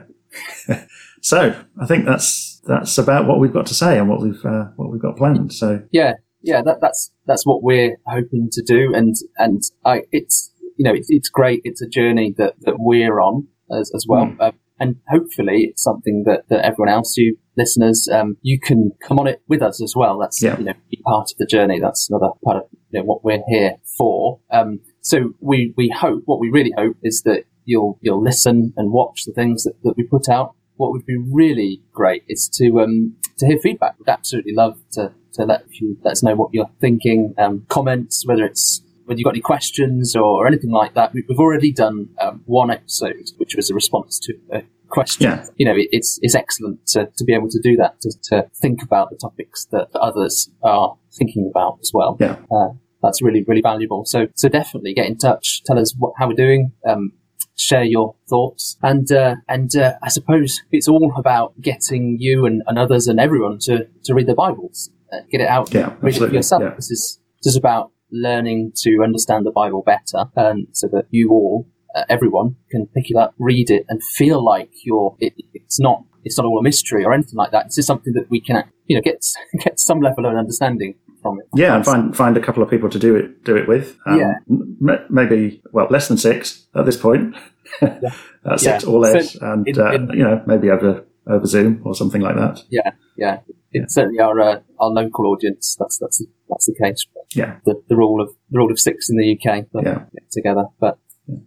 yeah. 0.69 0.85
so 1.21 1.39
I 1.81 1.85
think 1.85 2.05
that's 2.05 2.61
that's 2.65 2.97
about 2.97 3.27
what 3.27 3.39
we've 3.39 3.53
got 3.53 3.65
to 3.67 3.73
say 3.73 3.97
and 3.99 4.07
what 4.09 4.21
we've 4.21 4.43
uh, 4.45 4.65
what 4.77 4.89
we've 4.91 5.01
got 5.01 5.17
planned. 5.17 5.51
So 5.53 5.81
yeah, 5.91 6.13
yeah, 6.41 6.61
that, 6.63 6.79
that's 6.81 7.11
that's 7.25 7.45
what 7.45 7.61
we're 7.63 7.97
hoping 8.07 8.49
to 8.51 8.61
do, 8.63 8.93
and 8.95 9.13
and 9.37 9.61
I, 9.85 10.03
it's 10.11 10.51
you 10.77 10.83
know 10.85 10.93
it's, 10.93 11.07
it's 11.09 11.29
great. 11.29 11.61
It's 11.63 11.81
a 11.81 11.87
journey 11.87 12.33
that, 12.37 12.53
that 12.61 12.75
we're 12.79 13.19
on 13.19 13.47
as, 13.71 13.91
as 13.95 14.05
well, 14.07 14.25
Mm. 14.27 14.37
uh, 14.39 14.51
and 14.83 14.95
hopefully 15.09 15.57
it's 15.69 15.83
something 15.83 16.23
that, 16.27 16.41
that 16.49 16.65
everyone 16.65 16.89
else, 16.97 17.15
you 17.17 17.37
listeners, 17.57 18.09
um, 18.11 18.37
you 18.41 18.59
can 18.59 18.91
come 19.07 19.19
on 19.19 19.27
it 19.27 19.41
with 19.47 19.61
us 19.61 19.81
as 19.81 19.93
well. 19.95 20.17
That's 20.19 20.41
Yeah. 20.41 20.57
you 20.59 20.65
know 20.65 20.73
be 20.91 20.99
part 21.05 21.31
of 21.31 21.37
the 21.37 21.45
journey. 21.45 21.79
That's 21.79 22.09
another 22.09 22.31
part 22.43 22.57
of 22.57 22.63
you 22.91 22.99
know, 22.99 23.05
what 23.05 23.23
we're 23.23 23.43
here 23.47 23.77
for. 23.97 24.39
Um, 24.51 24.79
so 25.01 25.33
we 25.39 25.73
we 25.77 25.89
hope 25.89 26.23
what 26.25 26.39
we 26.39 26.49
really 26.49 26.73
hope 26.77 26.97
is 27.03 27.21
that 27.23 27.41
you'll 27.65 27.97
you'll 28.01 28.23
listen 28.23 28.73
and 28.77 28.91
watch 28.91 29.23
the 29.25 29.33
things 29.33 29.63
that, 29.63 29.75
that 29.83 29.95
we 29.97 30.03
put 30.03 30.27
out. 30.29 30.53
What 30.75 30.91
would 30.91 31.05
be 31.05 31.17
really 31.17 31.81
great 31.93 32.23
is 32.27 32.49
to 32.57 32.81
um, 32.81 33.15
to 33.37 33.45
hear 33.47 33.59
feedback. 33.59 33.97
We'd 33.99 34.09
absolutely 34.09 34.53
love 34.53 34.75
to 34.93 35.11
to 35.33 35.45
let 35.45 35.63
you 35.79 35.97
let 36.03 36.11
us 36.11 36.23
know 36.23 36.35
what 36.35 36.49
you're 36.53 36.71
thinking. 36.81 37.33
Um, 37.37 37.65
comments, 37.69 38.25
whether 38.27 38.43
it's 38.45 38.82
whether 39.05 39.17
you've 39.17 39.25
got 39.25 39.31
any 39.31 39.41
questions 39.41 40.15
or, 40.15 40.23
or 40.23 40.47
anything 40.47 40.71
like 40.71 40.93
that. 40.95 41.13
We, 41.13 41.23
we've 41.27 41.39
already 41.39 41.71
done 41.71 42.09
um, 42.21 42.41
one 42.45 42.71
episode, 42.71 43.15
which 43.37 43.55
was 43.55 43.69
a 43.69 43.73
response 43.73 44.19
to 44.19 44.33
a 44.53 44.63
question. 44.89 45.23
Yeah. 45.25 45.45
You 45.57 45.65
know, 45.65 45.75
it, 45.75 45.89
it's 45.91 46.19
it's 46.21 46.35
excellent 46.35 46.85
to, 46.87 47.09
to 47.17 47.23
be 47.23 47.33
able 47.33 47.49
to 47.49 47.59
do 47.61 47.75
that, 47.77 47.99
to, 48.01 48.13
to 48.29 48.49
think 48.61 48.81
about 48.83 49.09
the 49.09 49.17
topics 49.17 49.65
that 49.71 49.87
others 49.95 50.49
are 50.63 50.95
thinking 51.17 51.49
about 51.49 51.79
as 51.81 51.91
well. 51.93 52.17
Yeah. 52.19 52.37
Uh, 52.51 52.69
that's 53.01 53.21
really 53.21 53.43
really 53.47 53.61
valuable. 53.61 54.05
So 54.05 54.27
so 54.35 54.47
definitely 54.49 54.93
get 54.93 55.07
in 55.07 55.17
touch. 55.17 55.63
Tell 55.65 55.79
us 55.79 55.93
what, 55.97 56.13
how 56.17 56.27
we're 56.27 56.33
doing. 56.35 56.71
Um, 56.87 57.13
share 57.55 57.83
your 57.83 58.15
thoughts 58.29 58.77
and 58.81 59.11
uh, 59.11 59.35
and 59.47 59.75
uh, 59.75 59.93
I 60.01 60.09
suppose 60.09 60.61
it's 60.71 60.87
all 60.87 61.13
about 61.15 61.59
getting 61.61 62.17
you 62.19 62.45
and, 62.47 62.63
and 62.65 62.79
others 62.79 63.07
and 63.07 63.19
everyone 63.19 63.59
to, 63.61 63.87
to 64.05 64.13
read 64.15 64.25
the 64.25 64.33
Bibles, 64.33 64.89
uh, 65.13 65.17
get 65.31 65.39
it 65.39 65.47
out, 65.47 65.71
Yeah, 65.71 65.93
read 66.01 66.15
it 66.15 66.19
for 66.19 66.33
yourself. 66.33 66.63
yeah. 66.63 66.73
This 66.75 66.89
is 66.89 67.19
this 67.43 67.51
is 67.53 67.55
about 67.57 67.91
learning 68.13 68.71
to 68.77 68.99
understand 69.03 69.45
the 69.45 69.51
Bible 69.51 69.83
better, 69.85 70.25
and 70.35 70.67
so 70.71 70.87
that 70.93 71.05
you 71.11 71.31
all, 71.31 71.67
uh, 71.95 72.03
everyone, 72.09 72.55
can 72.71 72.87
pick 72.87 73.09
it 73.11 73.17
up, 73.17 73.33
read 73.39 73.69
it, 73.69 73.85
and 73.89 74.01
feel 74.03 74.43
like 74.43 74.69
you're. 74.85 75.15
It, 75.19 75.33
it's 75.53 75.79
not. 75.79 76.03
It's 76.25 76.37
not 76.37 76.45
all 76.45 76.57
a 76.57 76.63
mystery 76.63 77.03
or 77.03 77.11
anything 77.13 77.35
like 77.35 77.51
that. 77.51 77.65
It's 77.65 77.75
just 77.75 77.87
something 77.87 78.13
that 78.13 78.29
we 78.29 78.39
can, 78.39 78.63
you 78.87 78.95
know, 78.95 79.01
get 79.01 79.25
get 79.63 79.79
some 79.79 79.99
level 79.99 80.25
of 80.25 80.35
understanding 80.37 80.95
from 81.21 81.39
it. 81.39 81.47
yeah, 81.55 81.75
and 81.75 81.83
find 81.85 82.15
find 82.15 82.37
a 82.37 82.39
couple 82.41 82.63
of 82.63 82.69
people 82.69 82.89
to 82.89 82.99
do 82.99 83.15
it 83.15 83.43
do 83.43 83.55
it 83.57 83.67
with. 83.67 83.97
Um, 84.05 84.19
Yeah. 84.19 84.33
m- 84.49 85.05
maybe 85.09 85.61
well 85.73 85.87
less 85.89 86.07
than 86.07 86.17
six 86.17 86.65
at 86.75 86.85
this 86.85 86.95
point. 86.97 87.35
uh, 87.81 88.57
six 88.57 88.83
Yeah. 88.83 88.89
or 88.89 88.99
less, 88.99 89.33
So 89.33 89.39
and 89.51 89.67
in- 89.67 89.79
uh, 89.79 89.91
in- 89.91 90.09
you 90.09 90.23
know 90.23 90.41
maybe 90.45 90.69
over 90.69 91.05
over 91.27 91.45
Zoom 91.45 91.81
or 91.85 91.95
something 91.95 92.21
like 92.21 92.35
that. 92.35 92.61
Yeah, 92.69 92.91
yeah. 93.17 93.39
It's 93.71 93.95
certainly 93.95 94.19
our 94.19 94.39
uh, 94.39 94.59
our 94.79 94.89
local 94.89 95.25
audience. 95.27 95.75
That's 95.79 95.97
that's 95.97 96.23
that's 96.49 96.65
the 96.67 96.75
case. 96.81 97.05
Yeah. 97.35 97.57
The, 97.65 97.81
the 97.89 97.95
rule 97.95 98.21
of 98.21 98.29
the 98.51 98.59
rule 98.59 98.71
of 98.71 98.79
six 98.79 99.09
in 99.09 99.17
the 99.17 99.33
UK. 99.33 99.65
Yeah. 99.73 100.05
Get 100.13 100.31
together, 100.31 100.65
but 100.79 100.99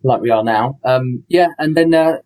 like 0.02 0.20
we 0.20 0.30
are 0.30 0.42
now. 0.42 0.78
Um, 0.84 1.24
yeah, 1.28 1.48
and 1.58 1.76
then 1.76 1.94
uh, 1.94 2.18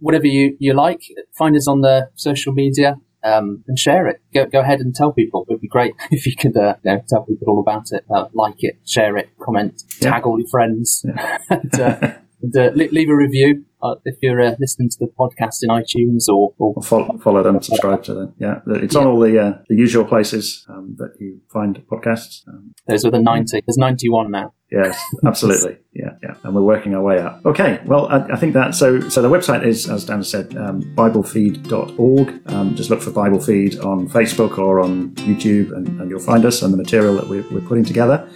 whatever 0.00 0.26
you 0.26 0.56
you 0.58 0.74
like, 0.74 1.00
find 1.36 1.56
us 1.56 1.66
on 1.68 1.80
the 1.80 2.10
social 2.14 2.52
media. 2.52 2.96
Um, 3.24 3.64
and 3.66 3.76
share 3.76 4.06
it. 4.06 4.22
Go, 4.32 4.46
go 4.46 4.60
ahead 4.60 4.78
and 4.78 4.94
tell 4.94 5.12
people. 5.12 5.44
It 5.48 5.54
would 5.54 5.60
be 5.60 5.66
great 5.66 5.92
if 6.12 6.24
you 6.24 6.36
could 6.36 6.56
uh, 6.56 6.76
you 6.84 6.92
know, 6.92 7.02
tell 7.08 7.24
people 7.24 7.48
all 7.48 7.58
about 7.60 7.86
it, 7.90 8.04
uh, 8.14 8.26
like 8.32 8.54
it, 8.60 8.78
share 8.86 9.16
it, 9.16 9.30
comment, 9.40 9.82
Yeah. 10.00 10.12
tag 10.12 10.24
all 10.24 10.38
your 10.38 10.46
friends, 10.48 11.04
and, 11.50 11.80
uh, 11.80 12.12
and 12.42 12.56
uh, 12.56 12.70
le- 12.74 12.92
leave 12.92 13.08
a 13.08 13.16
review 13.16 13.64
uh, 13.82 13.94
if 14.04 14.16
you're 14.22 14.40
uh, 14.40 14.54
listening 14.58 14.88
to 14.90 14.96
the 14.98 15.06
podcast 15.06 15.58
in 15.62 15.70
iTunes 15.70 16.28
or, 16.28 16.52
or 16.58 16.74
Or 16.76 16.82
follow, 16.82 17.18
follow 17.18 17.42
them, 17.42 17.62
subscribe 17.62 18.02
to 18.04 18.14
them. 18.14 18.34
Yeah, 18.38 18.60
it's 18.66 18.96
on 18.96 19.06
all 19.06 19.20
the 19.20 19.38
uh, 19.38 19.58
the 19.68 19.76
usual 19.76 20.04
places 20.04 20.66
um, 20.68 20.96
that 20.98 21.14
you 21.20 21.40
find 21.52 21.76
podcasts. 21.90 22.46
Um, 22.48 22.74
those 22.86 23.04
are 23.04 23.10
the 23.10 23.20
90. 23.20 23.62
There's 23.66 23.78
91 23.78 24.30
now. 24.30 24.52
Yes, 24.70 25.00
absolutely. 25.26 25.78
Yeah, 25.94 26.10
yeah. 26.22 26.34
And 26.42 26.54
we're 26.54 26.62
working 26.62 26.94
our 26.94 27.02
way 27.02 27.18
up. 27.20 27.40
Okay, 27.46 27.80
well, 27.86 28.06
I, 28.08 28.18
I 28.32 28.36
think 28.36 28.54
that 28.54 28.74
so. 28.74 29.08
So 29.08 29.22
the 29.22 29.30
website 29.30 29.64
is, 29.64 29.88
as 29.88 30.04
Dan 30.04 30.22
said, 30.22 30.56
um, 30.56 30.82
BibleFeed.org. 30.94 32.52
Um, 32.52 32.74
just 32.74 32.90
look 32.90 33.00
for 33.00 33.10
Bible 33.10 33.40
Feed 33.40 33.78
on 33.78 34.08
Facebook 34.08 34.58
or 34.58 34.80
on 34.80 35.10
YouTube, 35.12 35.72
and, 35.72 35.88
and 36.00 36.10
you'll 36.10 36.20
find 36.20 36.44
us 36.44 36.62
and 36.62 36.72
the 36.72 36.76
material 36.76 37.14
that 37.14 37.28
we're, 37.28 37.48
we're 37.50 37.66
putting 37.66 37.84
together. 37.84 38.28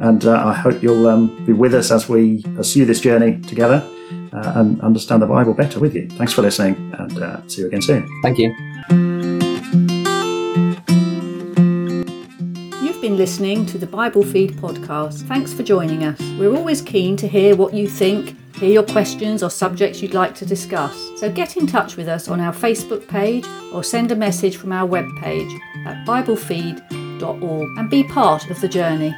And 0.00 0.24
uh, 0.24 0.46
I 0.46 0.54
hope 0.54 0.82
you'll 0.82 1.08
um, 1.08 1.44
be 1.44 1.52
with 1.52 1.74
us 1.74 1.90
as 1.90 2.08
we 2.08 2.42
pursue 2.54 2.84
this 2.84 3.00
journey 3.00 3.40
together 3.40 3.84
uh, 4.32 4.52
and 4.56 4.80
understand 4.80 5.22
the 5.22 5.26
Bible 5.26 5.54
better 5.54 5.80
with 5.80 5.94
you. 5.94 6.08
Thanks 6.10 6.32
for 6.32 6.42
listening, 6.42 6.94
and 6.98 7.18
uh, 7.18 7.46
see 7.48 7.62
you 7.62 7.68
again 7.68 7.82
soon. 7.82 8.08
Thank 8.22 8.38
you. 8.38 8.54
You've 12.80 13.00
been 13.00 13.16
listening 13.16 13.66
to 13.66 13.78
the 13.78 13.88
Bible 13.90 14.22
Feed 14.22 14.52
podcast. 14.52 15.22
Thanks 15.26 15.52
for 15.52 15.62
joining 15.62 16.04
us. 16.04 16.20
We're 16.38 16.54
always 16.54 16.80
keen 16.80 17.16
to 17.16 17.26
hear 17.26 17.56
what 17.56 17.74
you 17.74 17.88
think, 17.88 18.36
hear 18.56 18.70
your 18.70 18.82
questions 18.84 19.42
or 19.42 19.50
subjects 19.50 20.00
you'd 20.00 20.14
like 20.14 20.34
to 20.36 20.46
discuss. 20.46 20.96
So 21.16 21.30
get 21.30 21.56
in 21.56 21.66
touch 21.66 21.96
with 21.96 22.08
us 22.08 22.28
on 22.28 22.40
our 22.40 22.52
Facebook 22.52 23.08
page 23.08 23.46
or 23.72 23.82
send 23.82 24.12
a 24.12 24.16
message 24.16 24.56
from 24.56 24.72
our 24.72 24.86
webpage 24.88 25.58
at 25.86 26.06
biblefeed.org 26.06 27.78
and 27.78 27.90
be 27.90 28.04
part 28.04 28.48
of 28.50 28.60
the 28.60 28.68
journey. 28.68 29.14